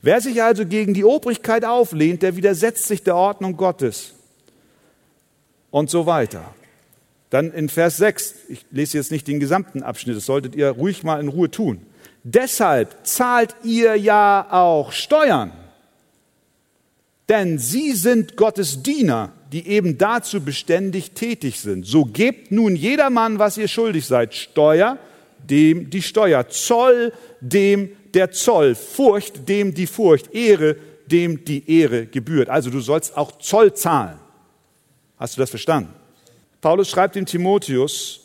Wer 0.00 0.20
sich 0.20 0.42
also 0.42 0.64
gegen 0.64 0.94
die 0.94 1.04
Obrigkeit 1.04 1.64
auflehnt, 1.64 2.22
der 2.22 2.36
widersetzt 2.36 2.86
sich 2.86 3.02
der 3.02 3.16
Ordnung 3.16 3.56
Gottes. 3.56 4.14
Und 5.70 5.90
so 5.90 6.06
weiter. 6.06 6.54
Dann 7.30 7.52
in 7.52 7.68
Vers 7.68 7.96
6, 7.96 8.34
ich 8.48 8.64
lese 8.70 8.98
jetzt 8.98 9.10
nicht 9.10 9.26
den 9.26 9.40
gesamten 9.40 9.82
Abschnitt, 9.82 10.16
das 10.16 10.26
solltet 10.26 10.54
ihr 10.54 10.70
ruhig 10.70 11.02
mal 11.02 11.20
in 11.20 11.28
Ruhe 11.28 11.50
tun. 11.50 11.84
Deshalb 12.22 12.94
zahlt 13.04 13.56
ihr 13.64 13.96
ja 13.96 14.46
auch 14.50 14.92
Steuern, 14.92 15.50
denn 17.28 17.58
sie 17.58 17.92
sind 17.92 18.36
Gottes 18.36 18.82
Diener, 18.82 19.32
die 19.52 19.66
eben 19.68 19.98
dazu 19.98 20.40
beständig 20.40 21.12
tätig 21.12 21.60
sind. 21.60 21.86
So 21.86 22.04
gebt 22.04 22.50
nun 22.50 22.76
jedermann, 22.76 23.38
was 23.38 23.56
ihr 23.56 23.68
schuldig 23.68 24.06
seid, 24.06 24.34
Steuer, 24.34 24.98
dem 25.38 25.90
die 25.90 26.02
Steuer, 26.02 26.48
Zoll, 26.48 27.12
dem 27.40 27.90
der 28.14 28.30
Zoll, 28.30 28.74
Furcht, 28.74 29.48
dem 29.48 29.74
die 29.74 29.86
Furcht, 29.86 30.34
Ehre, 30.34 30.76
dem 31.06 31.44
die 31.44 31.70
Ehre 31.70 32.06
gebührt. 32.06 32.48
Also 32.48 32.70
du 32.70 32.80
sollst 32.80 33.16
auch 33.16 33.38
Zoll 33.38 33.74
zahlen. 33.74 34.18
Hast 35.18 35.36
du 35.36 35.40
das 35.40 35.50
verstanden? 35.50 35.92
Paulus 36.60 36.88
schreibt 36.88 37.14
dem 37.14 37.26
Timotheus, 37.26 38.23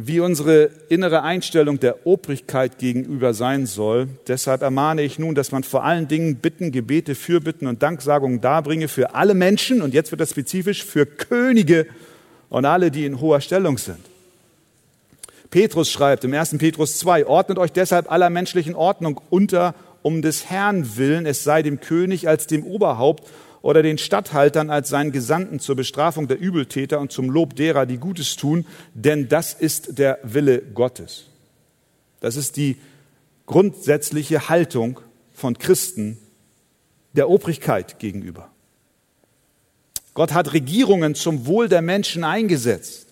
wie 0.00 0.20
unsere 0.20 0.70
innere 0.88 1.24
Einstellung 1.24 1.80
der 1.80 2.06
Obrigkeit 2.06 2.78
gegenüber 2.78 3.34
sein 3.34 3.66
soll. 3.66 4.06
Deshalb 4.28 4.62
ermahne 4.62 5.02
ich 5.02 5.18
nun, 5.18 5.34
dass 5.34 5.50
man 5.50 5.64
vor 5.64 5.82
allen 5.82 6.06
Dingen 6.06 6.36
Bitten, 6.36 6.70
Gebete, 6.70 7.16
Fürbitten 7.16 7.66
und 7.66 7.82
Danksagungen 7.82 8.40
darbringe 8.40 8.86
für 8.86 9.16
alle 9.16 9.34
Menschen, 9.34 9.82
und 9.82 9.94
jetzt 9.94 10.12
wird 10.12 10.20
das 10.20 10.30
spezifisch, 10.30 10.84
für 10.84 11.04
Könige 11.04 11.88
und 12.48 12.64
alle, 12.64 12.92
die 12.92 13.06
in 13.06 13.20
hoher 13.20 13.40
Stellung 13.40 13.76
sind. 13.76 13.98
Petrus 15.50 15.90
schreibt 15.90 16.22
im 16.22 16.32
1. 16.32 16.58
Petrus 16.58 16.98
2, 16.98 17.26
ordnet 17.26 17.58
euch 17.58 17.72
deshalb 17.72 18.08
aller 18.08 18.30
menschlichen 18.30 18.76
Ordnung 18.76 19.20
unter, 19.30 19.74
um 20.02 20.22
des 20.22 20.48
Herrn 20.48 20.96
willen, 20.96 21.26
es 21.26 21.42
sei 21.42 21.62
dem 21.62 21.80
König 21.80 22.28
als 22.28 22.46
dem 22.46 22.62
Oberhaupt 22.62 23.24
oder 23.68 23.82
den 23.82 23.98
Statthaltern 23.98 24.70
als 24.70 24.88
seinen 24.88 25.12
Gesandten 25.12 25.60
zur 25.60 25.76
Bestrafung 25.76 26.26
der 26.26 26.40
Übeltäter 26.40 27.00
und 27.00 27.12
zum 27.12 27.28
Lob 27.28 27.54
derer, 27.54 27.84
die 27.84 27.98
Gutes 27.98 28.36
tun, 28.36 28.64
denn 28.94 29.28
das 29.28 29.52
ist 29.52 29.98
der 29.98 30.18
Wille 30.22 30.62
Gottes. 30.62 31.26
Das 32.20 32.36
ist 32.36 32.56
die 32.56 32.78
grundsätzliche 33.44 34.48
Haltung 34.48 35.00
von 35.34 35.58
Christen 35.58 36.16
der 37.12 37.28
Obrigkeit 37.28 37.98
gegenüber. 37.98 38.48
Gott 40.14 40.32
hat 40.32 40.54
Regierungen 40.54 41.14
zum 41.14 41.44
Wohl 41.44 41.68
der 41.68 41.82
Menschen 41.82 42.24
eingesetzt. 42.24 43.08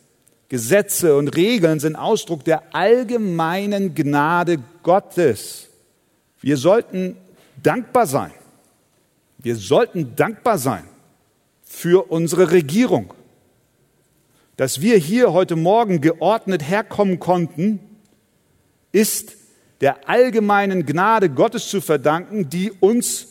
Gesetze 0.49 1.19
und 1.19 1.37
Regeln 1.37 1.81
sind 1.81 1.97
Ausdruck 1.97 2.45
der 2.45 2.75
allgemeinen 2.75 3.95
Gnade 3.95 4.57
Gottes. 4.83 5.67
Wir 6.41 6.57
sollten 6.57 7.19
dankbar 7.63 8.07
sein 8.07 8.33
wir 9.39 9.57
sollten 9.57 10.17
dankbar 10.17 10.59
sein 10.59 10.85
für 11.63 12.11
unsere 12.11 12.51
Regierung. 12.51 13.13
Dass 14.57 14.81
wir 14.81 14.97
hier 14.97 15.33
heute 15.33 15.57
Morgen 15.57 16.01
geordnet 16.01 16.67
herkommen 16.67 17.19
konnten, 17.19 17.81
ist 18.93 19.37
der 19.83 20.09
allgemeinen 20.09 20.87
Gnade 20.87 21.29
Gottes 21.29 21.69
zu 21.69 21.83
verdanken, 21.83 22.49
die 22.49 22.73
uns 22.81 23.29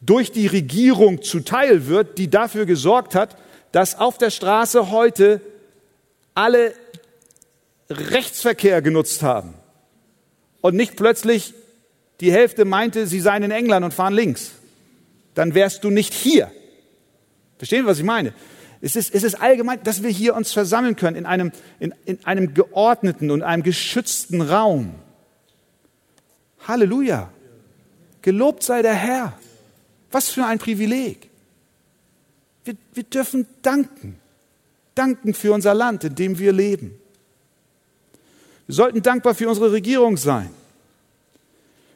durch 0.00 0.30
die 0.30 0.46
Regierung 0.46 1.22
zuteil 1.22 1.86
wird, 1.86 2.18
die 2.18 2.30
dafür 2.30 2.66
gesorgt 2.66 3.14
hat, 3.14 3.36
dass 3.72 3.98
auf 3.98 4.18
der 4.18 4.30
Straße 4.30 4.90
heute 4.90 5.40
alle 6.34 6.74
Rechtsverkehr 7.90 8.80
genutzt 8.82 9.22
haben 9.22 9.54
und 10.60 10.76
nicht 10.76 10.96
plötzlich 10.96 11.54
die 12.20 12.32
Hälfte 12.32 12.64
meinte, 12.64 13.06
sie 13.06 13.20
seien 13.20 13.42
in 13.42 13.50
England 13.50 13.84
und 13.84 13.92
fahren 13.92 14.14
links 14.14 14.52
dann 15.34 15.54
wärst 15.54 15.84
du 15.84 15.90
nicht 15.90 16.14
hier. 16.14 16.50
Verstehen, 17.58 17.86
was 17.86 17.98
ich 17.98 18.04
meine? 18.04 18.34
Es 18.80 18.96
ist, 18.96 19.14
es 19.14 19.22
ist 19.22 19.36
allgemein, 19.36 19.82
dass 19.84 20.02
wir 20.02 20.10
hier 20.10 20.34
uns 20.34 20.52
versammeln 20.52 20.96
können 20.96 21.16
in 21.16 21.26
einem, 21.26 21.52
in, 21.78 21.94
in 22.04 22.18
einem 22.24 22.52
geordneten 22.52 23.30
und 23.30 23.42
einem 23.42 23.62
geschützten 23.62 24.42
Raum. 24.42 24.96
Halleluja. 26.66 27.30
Gelobt 28.22 28.64
sei 28.64 28.82
der 28.82 28.94
Herr. 28.94 29.38
Was 30.10 30.28
für 30.28 30.44
ein 30.44 30.58
Privileg. 30.58 31.30
Wir, 32.64 32.74
wir 32.92 33.04
dürfen 33.04 33.46
danken. 33.62 34.18
Danken 34.94 35.32
für 35.32 35.52
unser 35.52 35.74
Land, 35.74 36.04
in 36.04 36.14
dem 36.14 36.38
wir 36.38 36.52
leben. 36.52 36.98
Wir 38.66 38.74
sollten 38.74 39.02
dankbar 39.02 39.34
für 39.34 39.48
unsere 39.48 39.72
Regierung 39.72 40.16
sein. 40.16 40.50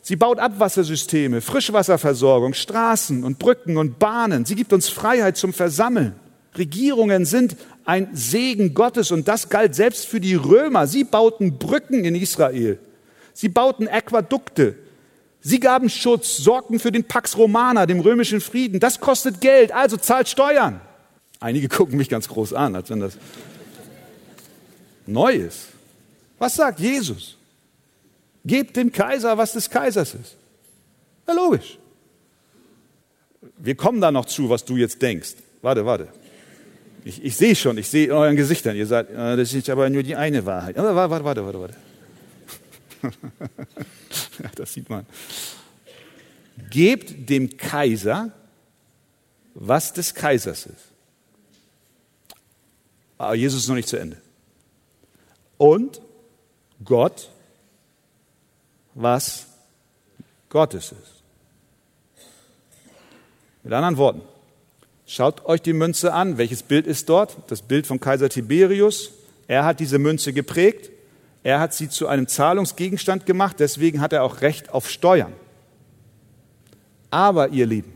Sie 0.07 0.15
baut 0.15 0.39
Abwassersysteme, 0.39 1.41
Frischwasserversorgung, 1.41 2.55
Straßen 2.55 3.25
und 3.25 3.41
Brücken 3.41 3.77
und 3.77 3.99
Bahnen. 3.99 4.45
Sie 4.45 4.55
gibt 4.55 4.73
uns 4.73 4.89
Freiheit 4.89 5.37
zum 5.37 5.53
Versammeln. 5.53 6.15
Regierungen 6.57 7.25
sind 7.25 7.57
ein 7.85 8.11
Segen 8.13 8.73
Gottes 8.73 9.11
und 9.11 9.27
das 9.27 9.49
galt 9.49 9.75
selbst 9.75 10.07
für 10.07 10.21
die 10.21 10.37
Römer. 10.37 10.87
Sie 10.87 11.03
bauten 11.03 11.59
Brücken 11.59 12.05
in 12.05 12.15
Israel. 12.15 12.79
Sie 13.35 13.49
bauten 13.49 13.89
Aquädukte. 13.89 14.77
Sie 15.41 15.59
gaben 15.59 15.91
Schutz, 15.91 16.37
sorgten 16.37 16.79
für 16.79 16.93
den 16.93 17.03
Pax 17.03 17.37
Romana, 17.37 17.85
dem 17.87 17.99
römischen 17.99 18.41
Frieden. 18.41 18.79
Das 18.79 19.01
kostet 19.01 19.41
Geld, 19.41 19.73
also 19.73 19.97
zahlt 19.97 20.29
Steuern. 20.29 20.81
Einige 21.41 21.67
gucken 21.77 21.97
mich 21.97 22.09
ganz 22.09 22.29
groß 22.29 22.53
an, 22.53 22.77
als 22.77 22.91
wenn 22.91 23.01
das 23.01 23.19
neu 25.05 25.33
ist. 25.33 25.67
Was 26.39 26.55
sagt 26.55 26.79
Jesus? 26.79 27.36
Gebt 28.47 28.77
dem 28.77 28.93
Kaiser, 28.93 29.37
was 29.37 29.53
des 29.53 29.69
Kaisers 29.69 30.15
ist. 30.15 30.37
Na 31.27 31.35
logisch. 31.35 31.79
Wir 33.59 33.75
kommen 33.75 34.01
da 34.01 34.13
noch 34.13 34.27
zu, 34.27 34.49
was 34.49 34.65
du 34.65 34.77
jetzt 34.77 35.03
denkst. 35.03 35.35
Warte, 35.63 35.85
warte. 35.85 36.09
Ich, 37.05 37.25
ich 37.25 37.37
sehe 37.37 37.57
schon, 37.57 37.77
ich 37.79 37.89
sehe 37.89 38.07
in 38.07 38.13
euren 38.13 38.37
Gesichtern. 38.37 38.77
Ihr 38.77 38.87
sagt, 38.87 39.13
das 39.13 39.53
ist 39.53 39.69
aber 39.69 39.91
nur 39.91 40.05
die 40.05 40.15
eine 40.15 40.47
Wahrheit. 40.47 40.79
Aber 40.79 40.95
warte, 40.95 41.25
warte, 41.25 41.45
warte, 41.45 41.61
warte. 41.61 41.77
das 44.55 44.73
sieht 44.73 44.89
man. 44.89 45.07
Gebt 46.71 47.29
dem 47.29 47.57
Kaiser, 47.57 48.31
was 49.55 49.93
des 49.93 50.15
Kaisers 50.15 50.67
ist. 50.67 50.93
Aber 53.19 53.35
Jesus 53.35 53.63
ist 53.63 53.69
noch 53.69 53.77
nicht 53.77 53.89
zu 53.89 53.97
Ende. 53.97 54.19
Und 55.59 56.01
Gott 56.85 57.31
was 58.97 59.47
Gottes 60.49 60.93
ist. 60.93 61.23
Mit 63.63 63.73
anderen 63.73 63.97
Worten, 63.99 64.23
schaut 65.07 65.45
euch 65.45 65.61
die 65.61 65.75
Münze 65.75 66.13
an. 66.13 66.39
Welches 66.39 66.63
Bild 66.63 66.87
ist 66.87 67.09
dort? 67.09 67.37
Das 67.49 67.63
Bild 67.63 67.87
von 67.87 68.01
Kaiser 68.01 68.29
Tiberius. 68.29 69.11
Er 69.47 69.65
hat 69.65 69.81
diese 69.81 69.99
Münze 69.99 70.33
geprägt. 70.33 70.91
Er 71.43 71.61
hat 71.61 71.75
sie 71.75 71.89
zu 71.89 72.09
einem 72.09 72.27
Zahlungsgegenstand 72.27 73.27
gemacht, 73.27 73.61
deswegen 73.61 74.01
hat 74.01 74.13
er 74.13 74.25
auch 74.25 74.41
Recht 74.41 74.71
auf 74.71 74.91
Steuern. 74.91 75.33
Aber 77.11 77.51
ihr 77.51 77.67
Lieben, 77.67 77.93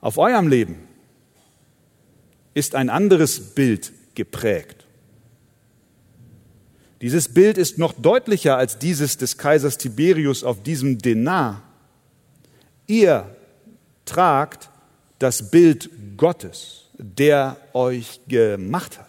auf 0.00 0.18
eurem 0.18 0.46
Leben 0.46 0.86
ist 2.54 2.74
ein 2.74 2.90
anderes 2.90 3.54
Bild 3.54 3.92
geprägt. 4.14 4.77
Dieses 7.00 7.28
Bild 7.28 7.58
ist 7.58 7.78
noch 7.78 7.92
deutlicher 7.92 8.56
als 8.56 8.78
dieses 8.78 9.16
des 9.16 9.38
Kaisers 9.38 9.78
Tiberius 9.78 10.42
auf 10.42 10.62
diesem 10.62 10.98
Denar. 10.98 11.62
Ihr 12.86 13.36
tragt 14.04 14.70
das 15.18 15.50
Bild 15.50 15.90
Gottes, 16.16 16.86
der 16.98 17.56
euch 17.72 18.20
gemacht 18.26 18.98
hat. 18.98 19.06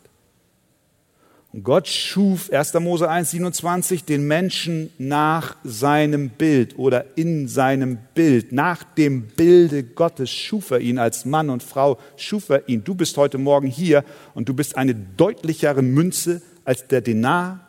Und 1.51 1.63
Gott 1.63 1.87
schuf 1.87 2.51
1. 2.51 2.75
Mose 2.75 3.09
1, 3.09 3.31
27 3.31 4.03
den 4.03 4.27
Menschen 4.27 4.91
nach 4.99 5.55
seinem 5.63 6.29
Bild 6.29 6.77
oder 6.77 7.17
in 7.17 7.47
seinem 7.47 7.97
Bild. 8.13 8.51
Nach 8.51 8.83
dem 8.83 9.23
Bilde 9.23 9.83
Gottes 9.83 10.29
schuf 10.29 10.69
er 10.69 10.79
ihn 10.79 10.99
als 10.99 11.25
Mann 11.25 11.49
und 11.49 11.63
Frau, 11.63 11.97
schuf 12.17 12.49
er 12.49 12.69
ihn. 12.69 12.83
Du 12.83 12.93
bist 12.93 13.17
heute 13.17 13.39
Morgen 13.39 13.67
hier 13.67 14.03
und 14.35 14.47
du 14.47 14.53
bist 14.53 14.77
eine 14.77 14.93
deutlichere 14.93 15.81
Münze 15.81 16.43
als 16.65 16.85
der 16.85 17.01
Denar. 17.01 17.68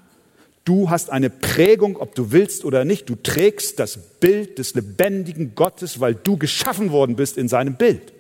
Du 0.65 0.91
hast 0.91 1.11
eine 1.11 1.31
Prägung, 1.31 1.97
ob 1.97 2.15
du 2.15 2.33
willst 2.33 2.65
oder 2.65 2.85
nicht. 2.85 3.09
Du 3.09 3.17
trägst 3.17 3.79
das 3.79 3.99
Bild 4.21 4.59
des 4.59 4.75
lebendigen 4.75 5.55
Gottes, 5.55 6.01
weil 6.01 6.15
du 6.15 6.37
geschaffen 6.37 6.93
worden 6.93 7.17
bist 7.17 7.39
in 7.39 7.49
seinem 7.49 7.77
Bild. 7.77 8.13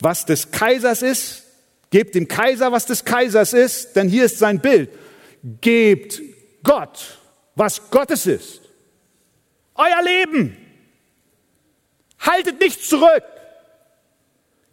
Was 0.00 0.26
des 0.26 0.50
Kaisers 0.50 1.02
ist, 1.02 1.42
Gebt 1.92 2.14
dem 2.14 2.26
Kaiser, 2.26 2.72
was 2.72 2.86
des 2.86 3.04
Kaisers 3.04 3.52
ist, 3.52 3.96
denn 3.96 4.08
hier 4.08 4.24
ist 4.24 4.38
sein 4.38 4.60
Bild. 4.60 4.88
Gebt 5.60 6.22
Gott, 6.62 7.18
was 7.54 7.90
Gottes 7.90 8.26
ist. 8.26 8.62
Euer 9.74 10.02
Leben. 10.02 10.56
Haltet 12.18 12.60
nicht 12.60 12.82
zurück. 12.82 13.24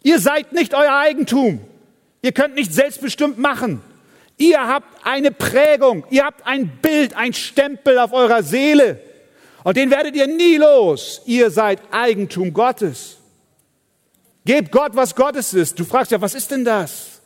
Ihr 0.02 0.18
seid 0.18 0.54
nicht 0.54 0.72
euer 0.72 0.96
Eigentum. 0.96 1.60
Ihr 2.22 2.32
könnt 2.32 2.54
nicht 2.54 2.72
selbstbestimmt 2.72 3.38
machen. 3.38 3.82
Ihr 4.40 4.66
habt 4.66 5.06
eine 5.06 5.32
Prägung, 5.32 6.02
ihr 6.08 6.24
habt 6.24 6.46
ein 6.46 6.66
Bild, 6.80 7.12
ein 7.14 7.34
Stempel 7.34 7.98
auf 7.98 8.14
eurer 8.14 8.42
Seele. 8.42 8.98
Und 9.64 9.76
den 9.76 9.90
werdet 9.90 10.16
ihr 10.16 10.26
nie 10.26 10.56
los. 10.56 11.20
Ihr 11.26 11.50
seid 11.50 11.78
Eigentum 11.90 12.54
Gottes. 12.54 13.18
Gebt 14.46 14.72
Gott, 14.72 14.92
was 14.94 15.14
Gottes 15.14 15.52
ist. 15.52 15.78
Du 15.78 15.84
fragst 15.84 16.10
ja, 16.10 16.22
was 16.22 16.34
ist 16.34 16.50
denn 16.50 16.64
das? 16.64 17.20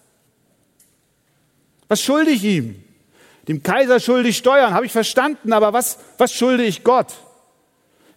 Was 1.86 2.02
schulde 2.02 2.32
ich 2.32 2.42
ihm? 2.42 2.82
Dem 3.46 3.62
Kaiser 3.62 4.00
schulde 4.00 4.30
ich 4.30 4.38
Steuern, 4.38 4.74
habe 4.74 4.86
ich 4.86 4.90
verstanden, 4.90 5.52
aber 5.52 5.72
was, 5.72 6.00
was 6.18 6.32
schulde 6.32 6.64
ich 6.64 6.82
Gott? 6.82 7.12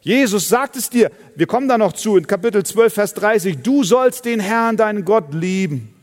Jesus 0.01 0.49
sagt 0.49 0.75
es 0.75 0.89
dir, 0.89 1.11
wir 1.35 1.45
kommen 1.45 1.67
da 1.67 1.77
noch 1.77 1.93
zu, 1.93 2.17
in 2.17 2.25
Kapitel 2.25 2.65
12, 2.65 2.91
Vers 2.91 3.13
30, 3.13 3.57
du 3.61 3.83
sollst 3.83 4.25
den 4.25 4.39
Herrn, 4.39 4.75
deinen 4.75 5.05
Gott 5.05 5.35
lieben. 5.35 5.93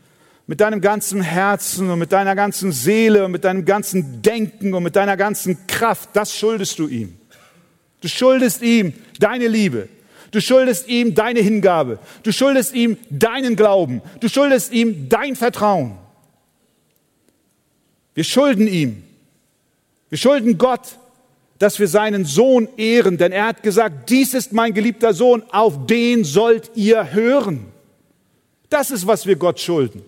Mit 0.47 0.61
deinem 0.61 0.79
ganzen 0.81 1.21
Herzen 1.21 1.89
und 1.89 1.97
mit 1.97 2.11
deiner 2.11 2.35
ganzen 2.35 2.71
Seele 2.71 3.25
und 3.25 3.31
mit 3.31 3.43
deinem 3.43 3.65
ganzen 3.65 4.21
Denken 4.21 4.73
und 4.73 4.83
mit 4.83 4.95
deiner 4.95 5.17
ganzen 5.17 5.65
Kraft, 5.65 6.09
das 6.13 6.35
schuldest 6.35 6.77
du 6.77 6.87
ihm. 6.87 7.17
Du 8.01 8.07
schuldest 8.07 8.61
ihm 8.61 8.93
deine 9.19 9.47
Liebe. 9.47 9.89
Du 10.29 10.41
schuldest 10.41 10.87
ihm 10.87 11.15
deine 11.15 11.39
Hingabe. 11.39 11.97
Du 12.21 12.31
schuldest 12.31 12.75
ihm 12.75 12.97
deinen 13.09 13.55
Glauben. 13.55 14.01
Du 14.19 14.27
schuldest 14.27 14.71
ihm 14.71 15.09
dein 15.09 15.35
Vertrauen. 15.35 15.97
Wir 18.13 18.23
schulden 18.23 18.67
ihm. 18.67 19.03
Wir 20.09 20.17
schulden 20.17 20.57
Gott, 20.57 20.97
dass 21.57 21.79
wir 21.79 21.87
seinen 21.87 22.25
Sohn 22.25 22.67
ehren, 22.77 23.17
denn 23.17 23.31
er 23.31 23.47
hat 23.47 23.63
gesagt, 23.63 24.09
dies 24.09 24.33
ist 24.33 24.53
mein 24.53 24.73
geliebter 24.73 25.13
Sohn, 25.13 25.43
auf 25.51 25.87
den 25.87 26.23
sollt 26.23 26.71
ihr 26.75 27.13
hören. 27.13 27.65
Das 28.69 28.91
ist, 28.91 29.07
was 29.07 29.25
wir 29.25 29.35
Gott 29.35 29.59
schulden. 29.59 30.03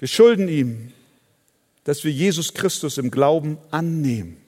Wir 0.00 0.08
schulden 0.08 0.48
ihm, 0.48 0.92
dass 1.84 2.02
wir 2.02 2.10
Jesus 2.10 2.52
Christus 2.52 2.98
im 2.98 3.12
Glauben 3.12 3.58
annehmen 3.70 4.40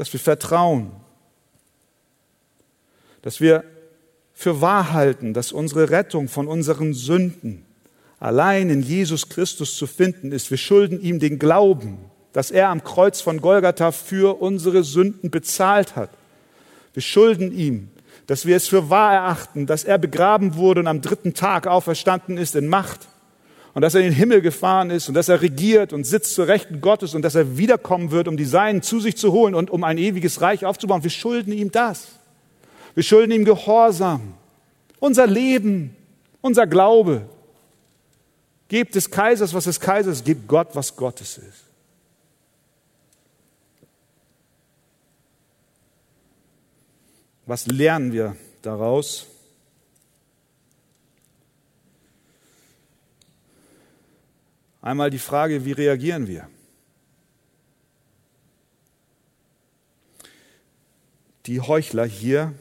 dass 0.00 0.14
wir 0.14 0.20
vertrauen, 0.20 0.92
dass 3.20 3.38
wir 3.42 3.64
für 4.32 4.62
wahr 4.62 4.94
halten, 4.94 5.34
dass 5.34 5.52
unsere 5.52 5.90
Rettung 5.90 6.26
von 6.28 6.48
unseren 6.48 6.94
Sünden 6.94 7.66
allein 8.18 8.70
in 8.70 8.80
Jesus 8.80 9.28
Christus 9.28 9.76
zu 9.76 9.86
finden 9.86 10.32
ist. 10.32 10.50
Wir 10.50 10.56
schulden 10.56 11.02
ihm 11.02 11.18
den 11.18 11.38
Glauben, 11.38 11.98
dass 12.32 12.50
er 12.50 12.70
am 12.70 12.82
Kreuz 12.82 13.20
von 13.20 13.42
Golgatha 13.42 13.92
für 13.92 14.40
unsere 14.40 14.84
Sünden 14.84 15.30
bezahlt 15.30 15.96
hat. 15.96 16.08
Wir 16.94 17.02
schulden 17.02 17.52
ihm, 17.52 17.90
dass 18.26 18.46
wir 18.46 18.56
es 18.56 18.68
für 18.68 18.88
wahr 18.88 19.12
erachten, 19.12 19.66
dass 19.66 19.84
er 19.84 19.98
begraben 19.98 20.54
wurde 20.54 20.80
und 20.80 20.86
am 20.86 21.02
dritten 21.02 21.34
Tag 21.34 21.66
auferstanden 21.66 22.38
ist 22.38 22.56
in 22.56 22.68
Macht 22.68 23.06
und 23.74 23.82
dass 23.82 23.94
er 23.94 24.00
in 24.00 24.08
den 24.08 24.14
Himmel 24.14 24.40
gefahren 24.40 24.90
ist 24.90 25.08
und 25.08 25.14
dass 25.14 25.28
er 25.28 25.42
regiert 25.42 25.92
und 25.92 26.04
sitzt 26.04 26.34
zur 26.34 26.48
Rechten 26.48 26.80
Gottes 26.80 27.14
und 27.14 27.22
dass 27.22 27.34
er 27.34 27.56
wiederkommen 27.56 28.10
wird, 28.10 28.26
um 28.26 28.36
die 28.36 28.44
Seinen 28.44 28.82
zu 28.82 29.00
sich 29.00 29.16
zu 29.16 29.32
holen 29.32 29.54
und 29.54 29.70
um 29.70 29.84
ein 29.84 29.98
ewiges 29.98 30.40
Reich 30.40 30.64
aufzubauen. 30.64 31.02
Wir 31.02 31.10
schulden 31.10 31.52
ihm 31.52 31.70
das. 31.70 32.08
Wir 32.94 33.02
schulden 33.02 33.30
ihm 33.30 33.44
Gehorsam, 33.44 34.34
unser 34.98 35.26
Leben, 35.26 35.94
unser 36.40 36.66
Glaube. 36.66 37.22
Gebt 38.68 38.94
des 38.94 39.10
Kaisers, 39.10 39.54
was 39.54 39.64
des 39.64 39.80
Kaisers, 39.80 40.18
ist, 40.18 40.24
gebt 40.24 40.48
Gott, 40.48 40.68
was 40.74 40.94
Gottes 40.94 41.38
ist. 41.38 41.64
Was 47.46 47.66
lernen 47.66 48.12
wir 48.12 48.36
daraus? 48.62 49.26
Einmal 54.82 55.10
die 55.10 55.18
Frage, 55.18 55.64
wie 55.64 55.72
reagieren 55.72 56.26
wir? 56.26 56.48
Die 61.46 61.60
Heuchler 61.60 62.06
hier 62.06 62.54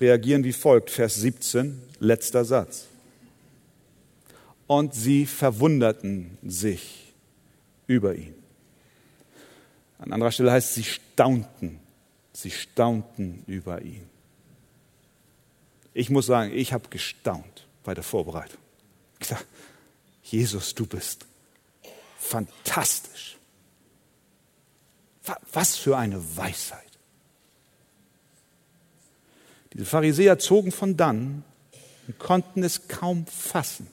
reagieren 0.00 0.44
wie 0.44 0.52
folgt, 0.52 0.90
Vers 0.90 1.16
17, 1.16 1.80
letzter 2.00 2.44
Satz. 2.44 2.86
Und 4.66 4.94
sie 4.94 5.26
verwunderten 5.26 6.38
sich 6.42 7.12
über 7.86 8.14
ihn. 8.14 8.34
An 9.98 10.12
anderer 10.12 10.32
Stelle 10.32 10.52
heißt 10.52 10.70
es, 10.70 10.74
sie 10.74 10.84
staunten, 10.84 11.78
sie 12.32 12.50
staunten 12.50 13.44
über 13.46 13.82
ihn. 13.82 14.08
Ich 15.94 16.08
muss 16.08 16.26
sagen, 16.26 16.52
ich 16.54 16.72
habe 16.72 16.88
gestaunt 16.88 17.66
bei 17.84 17.92
der 17.92 18.02
Vorbereitung 18.02 18.61
gesagt, 19.22 19.46
Jesus, 20.22 20.74
du 20.74 20.86
bist 20.86 21.26
fantastisch. 22.18 23.36
Was 25.52 25.76
für 25.76 25.96
eine 25.96 26.20
Weisheit. 26.36 26.80
Diese 29.72 29.84
Pharisäer 29.84 30.38
zogen 30.38 30.72
von 30.72 30.96
dann 30.96 31.44
und 32.06 32.18
konnten 32.18 32.62
es 32.62 32.88
kaum 32.88 33.26
fassen. 33.26 33.86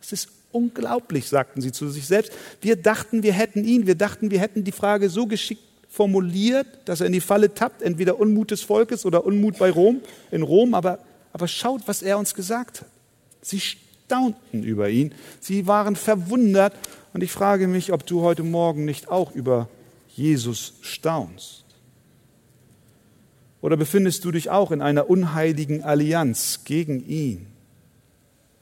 Es 0.00 0.12
ist 0.12 0.28
unglaublich, 0.52 1.28
sagten 1.28 1.60
sie 1.60 1.72
zu 1.72 1.88
sich 1.88 2.06
selbst. 2.06 2.32
Wir 2.60 2.76
dachten, 2.76 3.22
wir 3.22 3.32
hätten 3.32 3.64
ihn, 3.64 3.86
wir 3.86 3.94
dachten, 3.94 4.30
wir 4.30 4.40
hätten 4.40 4.64
die 4.64 4.72
Frage 4.72 5.10
so 5.10 5.26
geschickt 5.26 5.62
formuliert, 5.88 6.66
dass 6.84 7.00
er 7.00 7.06
in 7.06 7.12
die 7.12 7.20
Falle 7.20 7.54
tappt, 7.54 7.82
entweder 7.82 8.20
Unmut 8.20 8.50
des 8.50 8.62
Volkes 8.62 9.06
oder 9.06 9.24
Unmut 9.24 9.58
bei 9.58 9.70
Rom, 9.70 10.00
in 10.30 10.42
Rom, 10.42 10.74
aber, 10.74 10.98
aber 11.32 11.48
schaut, 11.48 11.82
was 11.86 12.02
er 12.02 12.18
uns 12.18 12.34
gesagt 12.34 12.82
hat. 12.82 12.88
Sie 13.40 13.60
staunten 14.08 14.62
über 14.62 14.88
ihn. 14.88 15.12
Sie 15.38 15.66
waren 15.66 15.94
verwundert. 15.94 16.72
Und 17.12 17.22
ich 17.22 17.30
frage 17.30 17.68
mich, 17.68 17.92
ob 17.92 18.06
du 18.06 18.22
heute 18.22 18.42
Morgen 18.42 18.86
nicht 18.86 19.10
auch 19.10 19.34
über 19.34 19.68
Jesus 20.14 20.74
staunst. 20.80 21.64
Oder 23.60 23.76
befindest 23.76 24.24
du 24.24 24.30
dich 24.30 24.48
auch 24.48 24.70
in 24.70 24.80
einer 24.80 25.10
unheiligen 25.10 25.82
Allianz 25.82 26.60
gegen 26.64 27.06
ihn? 27.06 27.48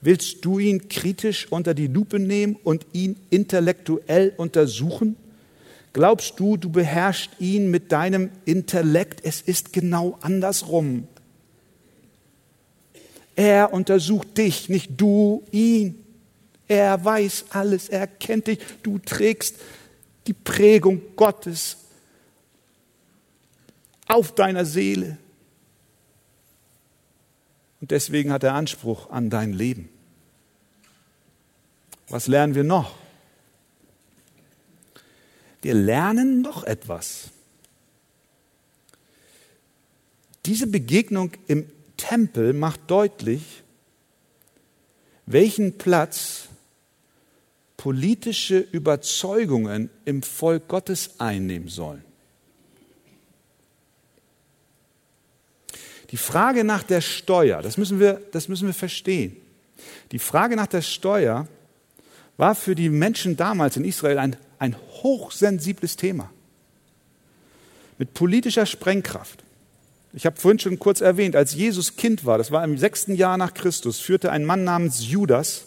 Willst 0.01 0.45
du 0.45 0.59
ihn 0.59 0.89
kritisch 0.89 1.47
unter 1.51 1.75
die 1.75 1.87
Lupe 1.87 2.19
nehmen 2.19 2.57
und 2.65 2.85
ihn 2.93 3.17
intellektuell 3.31 4.33
untersuchen? 4.37 5.15
Glaubst 5.93 6.41
du, 6.41 6.57
du 6.57 6.71
beherrschst 6.71 7.31
ihn 7.39 7.71
mit 7.71 7.93
deinem 7.93 8.31
Intellekt? 8.47 9.21
Es 9.23 9.43
ist 9.43 9.73
genau 9.73 10.19
andersrum. 10.23 11.07
Er 13.37 13.73
untersucht 13.75 14.39
dich, 14.39 14.71
nicht 14.71 14.99
du 14.99 15.47
ihn. 15.53 16.03
Er 16.67 17.05
weiß 17.05 17.47
alles, 17.51 17.91
er 17.91 18.07
kennt 18.07 18.47
dich. 18.47 18.59
Du 18.83 18.99
trägst 18.99 19.57
die 20.27 20.33
Prägung 20.33 21.03
Gottes 21.15 21.77
auf 24.09 24.35
deiner 24.35 24.65
Seele. 24.65 25.19
Und 27.81 27.91
deswegen 27.91 28.33
hat 28.33 28.43
er 28.43 28.55
Anspruch 28.55 29.11
an 29.11 29.29
dein 29.29 29.53
Leben. 29.53 29.91
Was 32.09 32.27
lernen 32.27 32.55
wir 32.55 32.65
noch? 32.65 32.97
Wir 35.61 35.75
lernen 35.75 36.41
noch 36.41 36.65
etwas. 36.65 37.31
Diese 40.47 40.67
Begegnung 40.67 41.33
im 41.49 41.69
Tempel 41.97 42.53
macht 42.53 42.81
deutlich, 42.89 43.63
welchen 45.27 45.79
Platz 45.79 46.49
politische 47.77 48.59
Überzeugungen 48.59 49.91
im 50.05 50.23
Volk 50.23 50.69
Gottes 50.69 51.21
einnehmen 51.21 51.69
sollen. 51.69 52.05
Die 56.11 56.17
Frage 56.17 56.65
nach 56.65 56.83
der 56.83 57.01
Steuer, 57.01 57.63
das 57.63 57.77
müssen 57.77 57.99
wir, 57.99 58.23
das 58.33 58.49
müssen 58.49 58.67
wir 58.67 58.75
verstehen. 58.75 59.37
Die 60.13 60.19
Frage 60.19 60.57
nach 60.57 60.69
der 60.69 60.83
Steuer 60.83 61.49
war 62.37 62.55
für 62.55 62.75
die 62.75 62.89
Menschen 62.89 63.37
damals 63.37 63.77
in 63.77 63.85
Israel 63.85 64.19
ein, 64.19 64.37
ein 64.59 64.77
hochsensibles 65.03 65.97
Thema. 65.97 66.31
Mit 67.99 68.15
politischer 68.15 68.67
Sprengkraft. 68.67 69.43
Ich 70.17 70.25
habe 70.25 70.41
vorhin 70.41 70.59
schon 70.59 70.79
kurz 70.79 71.03
erwähnt, 71.03 71.37
als 71.37 71.55
Jesus 71.55 71.97
Kind 71.97 72.25
war, 72.25 72.39
das 72.39 72.51
war 72.51 72.65
im 72.65 72.79
sechsten 72.79 73.15
Jahr 73.15 73.37
nach 73.37 73.53
Christus, 73.53 74.01
führte 74.01 74.33
ein 74.33 74.47
Mann 74.47 74.65
namens 74.65 75.07
Judas 75.07 75.67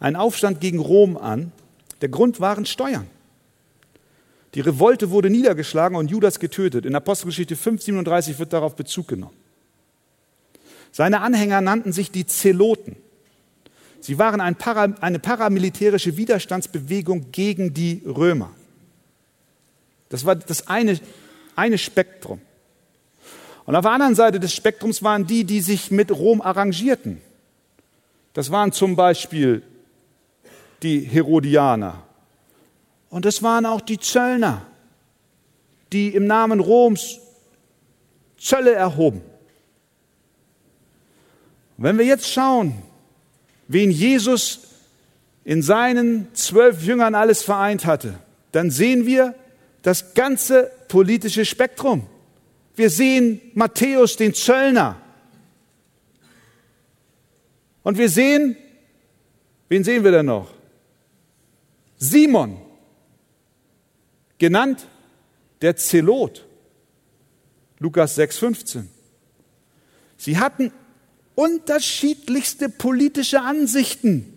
einen 0.00 0.16
Aufstand 0.16 0.60
gegen 0.60 0.80
Rom 0.80 1.16
an. 1.16 1.52
Der 2.00 2.08
Grund 2.08 2.40
waren 2.40 2.66
Steuern. 2.66 3.06
Die 4.54 4.60
Revolte 4.60 5.10
wurde 5.10 5.30
niedergeschlagen 5.30 5.96
und 5.96 6.10
Judas 6.10 6.40
getötet. 6.40 6.84
In 6.84 6.96
Apostelgeschichte 6.96 7.54
5,37 7.54 8.40
wird 8.40 8.52
darauf 8.52 8.74
Bezug 8.74 9.06
genommen. 9.06 9.36
Seine 10.90 11.20
Anhänger 11.20 11.60
nannten 11.60 11.92
sich 11.92 12.10
die 12.10 12.26
Zeloten. 12.26 12.96
Sie 14.00 14.18
waren 14.18 14.40
ein 14.40 14.56
Para, 14.56 14.94
eine 15.00 15.20
paramilitärische 15.20 16.16
Widerstandsbewegung 16.16 17.30
gegen 17.30 17.72
die 17.72 18.02
Römer. 18.04 18.50
Das 20.08 20.24
war 20.24 20.34
das 20.34 20.66
eine, 20.66 20.98
eine 21.54 21.78
Spektrum. 21.78 22.40
Und 23.66 23.74
auf 23.74 23.82
der 23.82 23.90
anderen 23.90 24.14
Seite 24.14 24.38
des 24.38 24.54
Spektrums 24.54 25.02
waren 25.02 25.26
die, 25.26 25.44
die 25.44 25.60
sich 25.60 25.90
mit 25.90 26.12
Rom 26.12 26.40
arrangierten. 26.40 27.20
Das 28.32 28.50
waren 28.52 28.70
zum 28.70 28.94
Beispiel 28.94 29.62
die 30.82 31.00
Herodianer. 31.00 32.02
Und 33.10 33.24
das 33.24 33.42
waren 33.42 33.66
auch 33.66 33.80
die 33.80 33.98
Zöllner, 33.98 34.62
die 35.92 36.14
im 36.14 36.26
Namen 36.26 36.60
Roms 36.60 37.18
Zölle 38.38 38.72
erhoben. 38.72 39.22
Und 41.76 41.84
wenn 41.84 41.98
wir 41.98 42.04
jetzt 42.04 42.30
schauen, 42.30 42.74
wen 43.66 43.90
Jesus 43.90 44.60
in 45.44 45.62
seinen 45.62 46.28
zwölf 46.34 46.82
Jüngern 46.82 47.14
alles 47.14 47.42
vereint 47.42 47.84
hatte, 47.84 48.18
dann 48.52 48.70
sehen 48.70 49.06
wir 49.06 49.34
das 49.82 50.14
ganze 50.14 50.70
politische 50.88 51.44
Spektrum. 51.44 52.06
Wir 52.76 52.90
sehen 52.90 53.40
Matthäus, 53.54 54.16
den 54.16 54.34
Zöllner. 54.34 55.00
Und 57.82 57.96
wir 57.96 58.10
sehen, 58.10 58.56
wen 59.68 59.82
sehen 59.82 60.04
wir 60.04 60.10
denn 60.10 60.26
noch? 60.26 60.50
Simon, 61.96 62.60
genannt 64.38 64.86
der 65.62 65.76
Zelot. 65.76 66.44
Lukas 67.78 68.18
6,15. 68.18 68.84
Sie 70.18 70.38
hatten 70.38 70.72
unterschiedlichste 71.34 72.68
politische 72.68 73.40
Ansichten. 73.40 74.32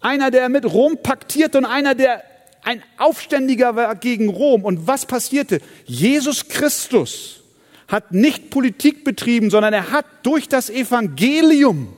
Einer, 0.00 0.30
der 0.30 0.48
mit 0.48 0.64
Rom 0.64 0.98
paktiert 1.02 1.56
und 1.56 1.64
einer, 1.64 1.94
der 1.94 2.22
ein 2.62 2.82
Aufständiger 2.98 3.76
war 3.76 3.94
gegen 3.96 4.28
Rom. 4.28 4.64
Und 4.64 4.86
was 4.86 5.06
passierte? 5.06 5.60
Jesus 5.86 6.48
Christus 6.48 7.40
hat 7.86 8.12
nicht 8.12 8.50
Politik 8.50 9.04
betrieben, 9.04 9.50
sondern 9.50 9.72
er 9.72 9.90
hat 9.90 10.06
durch 10.22 10.48
das 10.48 10.68
Evangelium 10.68 11.94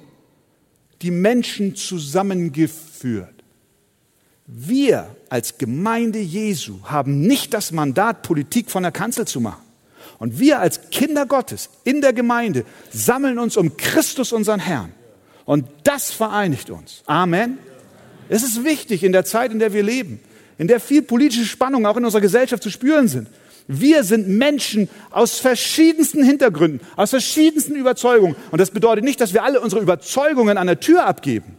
die 1.02 1.10
Menschen 1.10 1.74
zusammengeführt. 1.74 3.34
Wir 4.46 5.14
als 5.28 5.58
Gemeinde 5.58 6.18
Jesu 6.18 6.80
haben 6.84 7.20
nicht 7.20 7.54
das 7.54 7.72
Mandat, 7.72 8.22
Politik 8.22 8.70
von 8.70 8.82
der 8.82 8.92
Kanzel 8.92 9.26
zu 9.26 9.40
machen. 9.40 9.62
Und 10.18 10.38
wir 10.38 10.58
als 10.58 10.90
Kinder 10.90 11.24
Gottes 11.24 11.70
in 11.84 12.00
der 12.00 12.12
Gemeinde 12.12 12.64
sammeln 12.90 13.38
uns 13.38 13.56
um 13.56 13.76
Christus, 13.76 14.32
unseren 14.32 14.60
Herrn. 14.60 14.92
Und 15.44 15.66
das 15.84 16.10
vereinigt 16.10 16.70
uns. 16.70 17.02
Amen. 17.06 17.58
Es 18.28 18.42
ist 18.42 18.64
wichtig 18.64 19.02
in 19.02 19.12
der 19.12 19.24
Zeit, 19.24 19.50
in 19.50 19.58
der 19.58 19.72
wir 19.72 19.82
leben, 19.82 20.20
in 20.60 20.68
der 20.68 20.78
viel 20.78 21.00
politische 21.00 21.46
Spannungen 21.46 21.86
auch 21.86 21.96
in 21.96 22.04
unserer 22.04 22.20
Gesellschaft 22.20 22.62
zu 22.62 22.68
spüren 22.68 23.08
sind. 23.08 23.28
Wir 23.66 24.04
sind 24.04 24.28
Menschen 24.28 24.90
aus 25.10 25.38
verschiedensten 25.38 26.22
Hintergründen, 26.22 26.86
aus 26.96 27.10
verschiedensten 27.10 27.76
Überzeugungen. 27.76 28.36
Und 28.50 28.60
das 28.60 28.70
bedeutet 28.70 29.02
nicht, 29.02 29.22
dass 29.22 29.32
wir 29.32 29.42
alle 29.42 29.62
unsere 29.62 29.80
Überzeugungen 29.80 30.58
an 30.58 30.66
der 30.66 30.78
Tür 30.78 31.06
abgeben. 31.06 31.56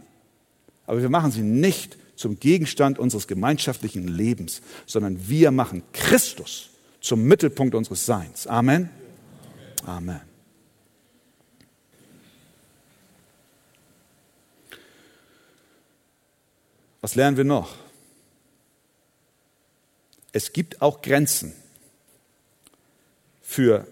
Aber 0.86 1.02
wir 1.02 1.08
machen 1.08 1.32
sie 1.32 1.42
nicht 1.42 1.98
zum 2.14 2.38
Gegenstand 2.38 3.00
unseres 3.00 3.26
gemeinschaftlichen 3.26 4.06
Lebens, 4.06 4.62
sondern 4.86 5.28
wir 5.28 5.50
machen 5.50 5.82
Christus 5.92 6.70
zum 7.00 7.24
Mittelpunkt 7.24 7.74
unseres 7.74 8.06
Seins. 8.06 8.46
Amen. 8.46 8.88
Amen. 9.84 10.20
Was 17.00 17.16
lernen 17.16 17.36
wir 17.36 17.42
noch? 17.42 17.82
Es 20.32 20.52
gibt 20.52 20.80
auch 20.80 21.02
Grenzen 21.02 21.52
für 23.42 23.86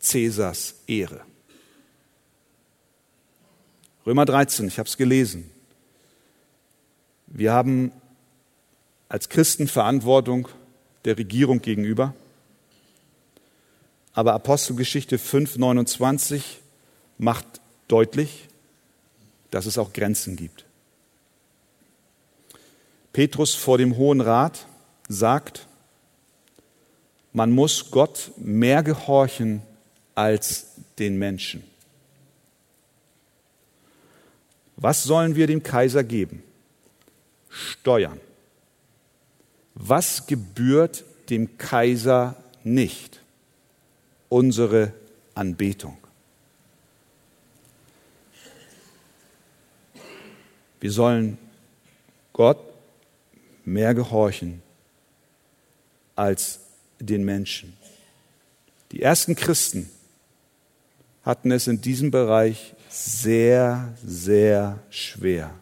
Cäsars 0.00 0.76
Ehre. 0.86 1.20
Römer 4.06 4.24
13, 4.24 4.68
ich 4.68 4.78
habe 4.78 4.88
es 4.88 4.96
gelesen. 4.96 5.50
Wir 7.26 7.52
haben 7.52 7.92
als 9.08 9.28
Christen 9.28 9.68
Verantwortung 9.68 10.48
der 11.04 11.18
Regierung 11.18 11.60
gegenüber. 11.60 12.14
Aber 14.12 14.32
Apostelgeschichte 14.32 15.18
5,29 15.18 16.42
macht 17.18 17.46
deutlich, 17.88 18.48
dass 19.50 19.66
es 19.66 19.76
auch 19.76 19.92
Grenzen 19.92 20.36
gibt. 20.36 20.64
Petrus 23.12 23.54
vor 23.54 23.76
dem 23.76 23.96
Hohen 23.96 24.20
Rat 24.20 24.66
sagt, 25.08 25.65
man 27.36 27.52
muss 27.52 27.90
Gott 27.90 28.32
mehr 28.38 28.82
gehorchen 28.82 29.60
als 30.14 30.68
den 30.98 31.18
Menschen. 31.18 31.62
Was 34.76 35.02
sollen 35.02 35.36
wir 35.36 35.46
dem 35.46 35.62
Kaiser 35.62 36.02
geben? 36.02 36.42
Steuern. 37.50 38.20
Was 39.74 40.26
gebührt 40.26 41.04
dem 41.28 41.58
Kaiser 41.58 42.36
nicht? 42.64 43.20
unsere 44.28 44.92
Anbetung. 45.34 45.96
Wir 50.80 50.90
sollen 50.90 51.38
Gott 52.32 52.58
mehr 53.64 53.94
gehorchen 53.94 54.62
als 56.14 56.65
den 56.98 57.24
Menschen. 57.24 57.72
Die 58.92 59.02
ersten 59.02 59.34
Christen 59.34 59.90
hatten 61.22 61.50
es 61.50 61.66
in 61.66 61.80
diesem 61.80 62.10
Bereich 62.10 62.74
sehr, 62.88 63.94
sehr 64.04 64.78
schwer. 64.90 65.52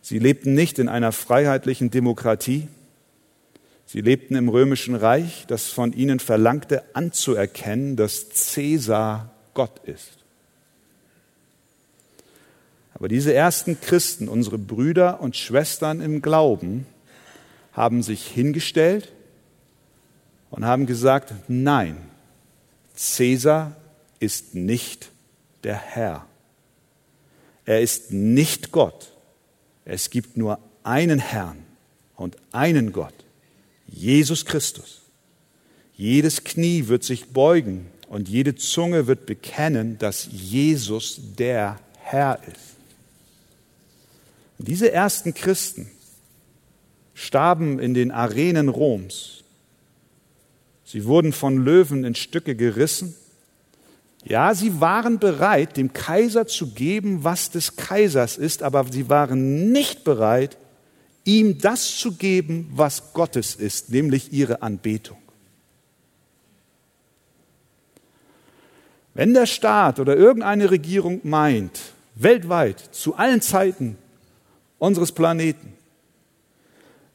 Sie 0.00 0.18
lebten 0.18 0.54
nicht 0.54 0.78
in 0.78 0.88
einer 0.88 1.12
freiheitlichen 1.12 1.90
Demokratie, 1.90 2.68
Sie 3.88 4.00
lebten 4.00 4.34
im 4.34 4.48
römischen 4.48 4.96
Reich, 4.96 5.46
das 5.46 5.68
von 5.68 5.92
ihnen 5.92 6.18
verlangte 6.18 6.82
anzuerkennen, 6.94 7.94
dass 7.94 8.28
Cäsar 8.30 9.30
Gott 9.54 9.80
ist. 9.84 10.18
Aber 12.94 13.06
diese 13.06 13.32
ersten 13.32 13.80
Christen, 13.80 14.28
unsere 14.28 14.58
Brüder 14.58 15.20
und 15.20 15.36
Schwestern 15.36 16.00
im 16.00 16.20
Glauben, 16.20 16.86
haben 17.72 18.02
sich 18.02 18.26
hingestellt 18.26 19.12
und 20.50 20.64
haben 20.64 20.86
gesagt, 20.86 21.34
nein, 21.48 21.96
Cäsar 22.94 23.76
ist 24.20 24.54
nicht 24.54 25.10
der 25.64 25.76
Herr. 25.76 26.26
Er 27.64 27.80
ist 27.80 28.12
nicht 28.12 28.72
Gott. 28.72 29.12
Es 29.84 30.10
gibt 30.10 30.36
nur 30.36 30.58
einen 30.82 31.18
Herrn 31.18 31.58
und 32.14 32.36
einen 32.52 32.92
Gott. 32.92 33.14
Jesus 33.86 34.44
Christus. 34.44 35.02
Jedes 35.96 36.44
Knie 36.44 36.88
wird 36.88 37.04
sich 37.04 37.30
beugen 37.30 37.86
und 38.08 38.28
jede 38.28 38.54
Zunge 38.54 39.06
wird 39.06 39.26
bekennen, 39.26 39.98
dass 39.98 40.28
Jesus 40.30 41.20
der 41.36 41.80
Herr 41.98 42.38
ist. 42.46 42.76
Diese 44.58 44.90
ersten 44.92 45.34
Christen 45.34 45.90
starben 47.14 47.78
in 47.78 47.94
den 47.94 48.10
Arenen 48.10 48.68
Roms. 48.68 49.35
Sie 50.86 51.04
wurden 51.04 51.32
von 51.32 51.64
Löwen 51.64 52.04
in 52.04 52.14
Stücke 52.14 52.54
gerissen. 52.54 53.16
Ja, 54.24 54.54
sie 54.54 54.80
waren 54.80 55.18
bereit, 55.18 55.76
dem 55.76 55.92
Kaiser 55.92 56.46
zu 56.46 56.68
geben, 56.70 57.24
was 57.24 57.50
des 57.50 57.74
Kaisers 57.74 58.38
ist, 58.38 58.62
aber 58.62 58.84
sie 58.90 59.08
waren 59.08 59.72
nicht 59.72 60.04
bereit, 60.04 60.56
ihm 61.24 61.58
das 61.58 61.96
zu 61.96 62.12
geben, 62.12 62.70
was 62.72 63.12
Gottes 63.12 63.56
ist, 63.56 63.90
nämlich 63.90 64.32
ihre 64.32 64.62
Anbetung. 64.62 65.18
Wenn 69.12 69.34
der 69.34 69.46
Staat 69.46 69.98
oder 69.98 70.16
irgendeine 70.16 70.70
Regierung 70.70 71.20
meint, 71.24 71.80
weltweit, 72.14 72.78
zu 72.92 73.16
allen 73.16 73.40
Zeiten 73.40 73.98
unseres 74.78 75.10
Planeten, 75.10 75.75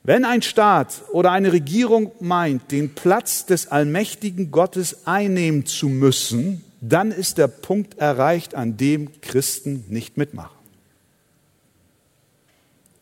wenn 0.03 0.25
ein 0.25 0.41
Staat 0.41 1.03
oder 1.11 1.31
eine 1.31 1.51
Regierung 1.51 2.11
meint, 2.19 2.71
den 2.71 2.95
Platz 2.95 3.45
des 3.45 3.67
allmächtigen 3.67 4.49
Gottes 4.49 5.05
einnehmen 5.05 5.65
zu 5.65 5.89
müssen, 5.89 6.63
dann 6.81 7.11
ist 7.11 7.37
der 7.37 7.47
Punkt 7.47 7.99
erreicht, 7.99 8.55
an 8.55 8.77
dem 8.77 9.21
Christen 9.21 9.85
nicht 9.89 10.17
mitmachen. 10.17 10.57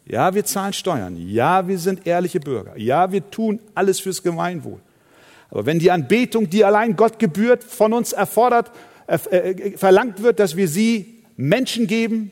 Ja, 0.06 0.34
wir 0.34 0.44
zahlen 0.44 0.74
Steuern. 0.74 1.16
Ja, 1.16 1.68
wir 1.68 1.78
sind 1.78 2.06
ehrliche 2.06 2.42
Bürger. 2.42 2.78
Ja, 2.78 3.12
wir 3.12 3.30
tun 3.30 3.60
alles 3.76 4.02
fürs 4.02 4.22
Gemeinwohl. 4.22 4.80
Aber 5.52 5.66
wenn 5.66 5.80
die 5.80 5.92
Anbetung, 5.92 6.50
die 6.50 6.66
allein 6.66 6.96
Gott 6.96 7.18
gebührt, 7.20 7.64
von 7.64 7.94
uns 7.94 8.12
erfordert, 8.12 8.72
äh, 9.08 9.16
äh, 9.16 9.78
verlangt 9.78 10.22
wird, 10.22 10.40
dass 10.40 10.58
wir 10.58 10.68
sie 10.68 11.24
Menschen 11.38 11.88
geben, 11.88 12.32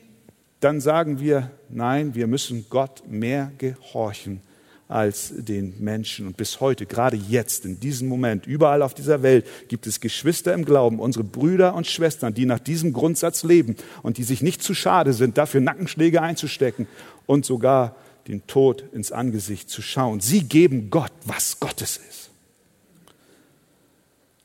dann 0.60 0.80
sagen 0.80 1.20
wir, 1.20 1.50
nein, 1.68 2.14
wir 2.14 2.26
müssen 2.26 2.66
Gott 2.68 3.02
mehr 3.08 3.52
gehorchen 3.58 4.42
als 4.88 5.32
den 5.36 5.74
Menschen. 5.78 6.26
Und 6.26 6.36
bis 6.38 6.60
heute, 6.60 6.86
gerade 6.86 7.16
jetzt, 7.16 7.66
in 7.66 7.78
diesem 7.78 8.08
Moment, 8.08 8.46
überall 8.46 8.82
auf 8.82 8.94
dieser 8.94 9.22
Welt, 9.22 9.46
gibt 9.68 9.86
es 9.86 10.00
Geschwister 10.00 10.54
im 10.54 10.64
Glauben, 10.64 10.98
unsere 10.98 11.24
Brüder 11.24 11.74
und 11.74 11.86
Schwestern, 11.86 12.32
die 12.32 12.46
nach 12.46 12.58
diesem 12.58 12.94
Grundsatz 12.94 13.44
leben 13.44 13.76
und 14.02 14.16
die 14.16 14.24
sich 14.24 14.40
nicht 14.40 14.62
zu 14.62 14.74
schade 14.74 15.12
sind, 15.12 15.36
dafür 15.36 15.60
Nackenschläge 15.60 16.22
einzustecken 16.22 16.88
und 17.26 17.44
sogar 17.44 17.96
den 18.26 18.46
Tod 18.46 18.82
ins 18.92 19.12
Angesicht 19.12 19.68
zu 19.68 19.82
schauen. 19.82 20.20
Sie 20.20 20.44
geben 20.44 20.90
Gott, 20.90 21.12
was 21.24 21.60
Gottes 21.60 22.00
ist. 22.08 22.30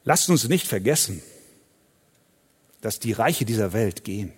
Lasst 0.04 0.30
uns 0.30 0.48
nicht 0.50 0.68
vergessen, 0.68 1.22
dass 2.82 3.00
die 3.00 3.14
Reiche 3.14 3.46
dieser 3.46 3.72
Welt 3.72 4.04
gehen. 4.04 4.34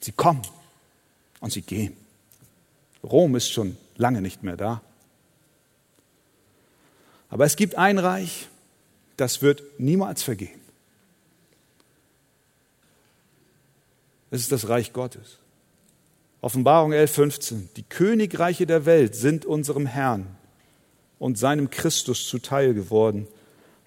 Sie 0.00 0.12
kommen 0.12 0.42
und 1.40 1.50
sie 1.50 1.62
gehen. 1.62 1.96
Rom 3.02 3.36
ist 3.36 3.50
schon 3.50 3.76
lange 3.96 4.20
nicht 4.20 4.42
mehr 4.42 4.56
da. 4.56 4.82
Aber 7.28 7.44
es 7.44 7.56
gibt 7.56 7.76
ein 7.76 7.98
Reich, 7.98 8.48
das 9.16 9.42
wird 9.42 9.62
niemals 9.78 10.22
vergehen. 10.22 10.60
Es 14.30 14.42
ist 14.42 14.52
das 14.52 14.68
Reich 14.68 14.92
Gottes. 14.92 15.38
Offenbarung 16.40 16.92
11.15. 16.92 17.68
Die 17.76 17.82
Königreiche 17.82 18.66
der 18.66 18.86
Welt 18.86 19.14
sind 19.14 19.44
unserem 19.44 19.86
Herrn 19.86 20.26
und 21.18 21.38
seinem 21.38 21.70
Christus 21.70 22.26
zuteil 22.26 22.72
geworden 22.74 23.28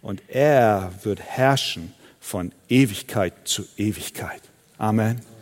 und 0.02 0.22
er 0.28 0.94
wird 1.04 1.20
herrschen 1.20 1.94
von 2.20 2.52
Ewigkeit 2.70 3.34
zu 3.46 3.66
Ewigkeit. 3.78 4.42
Amen. 4.78 5.33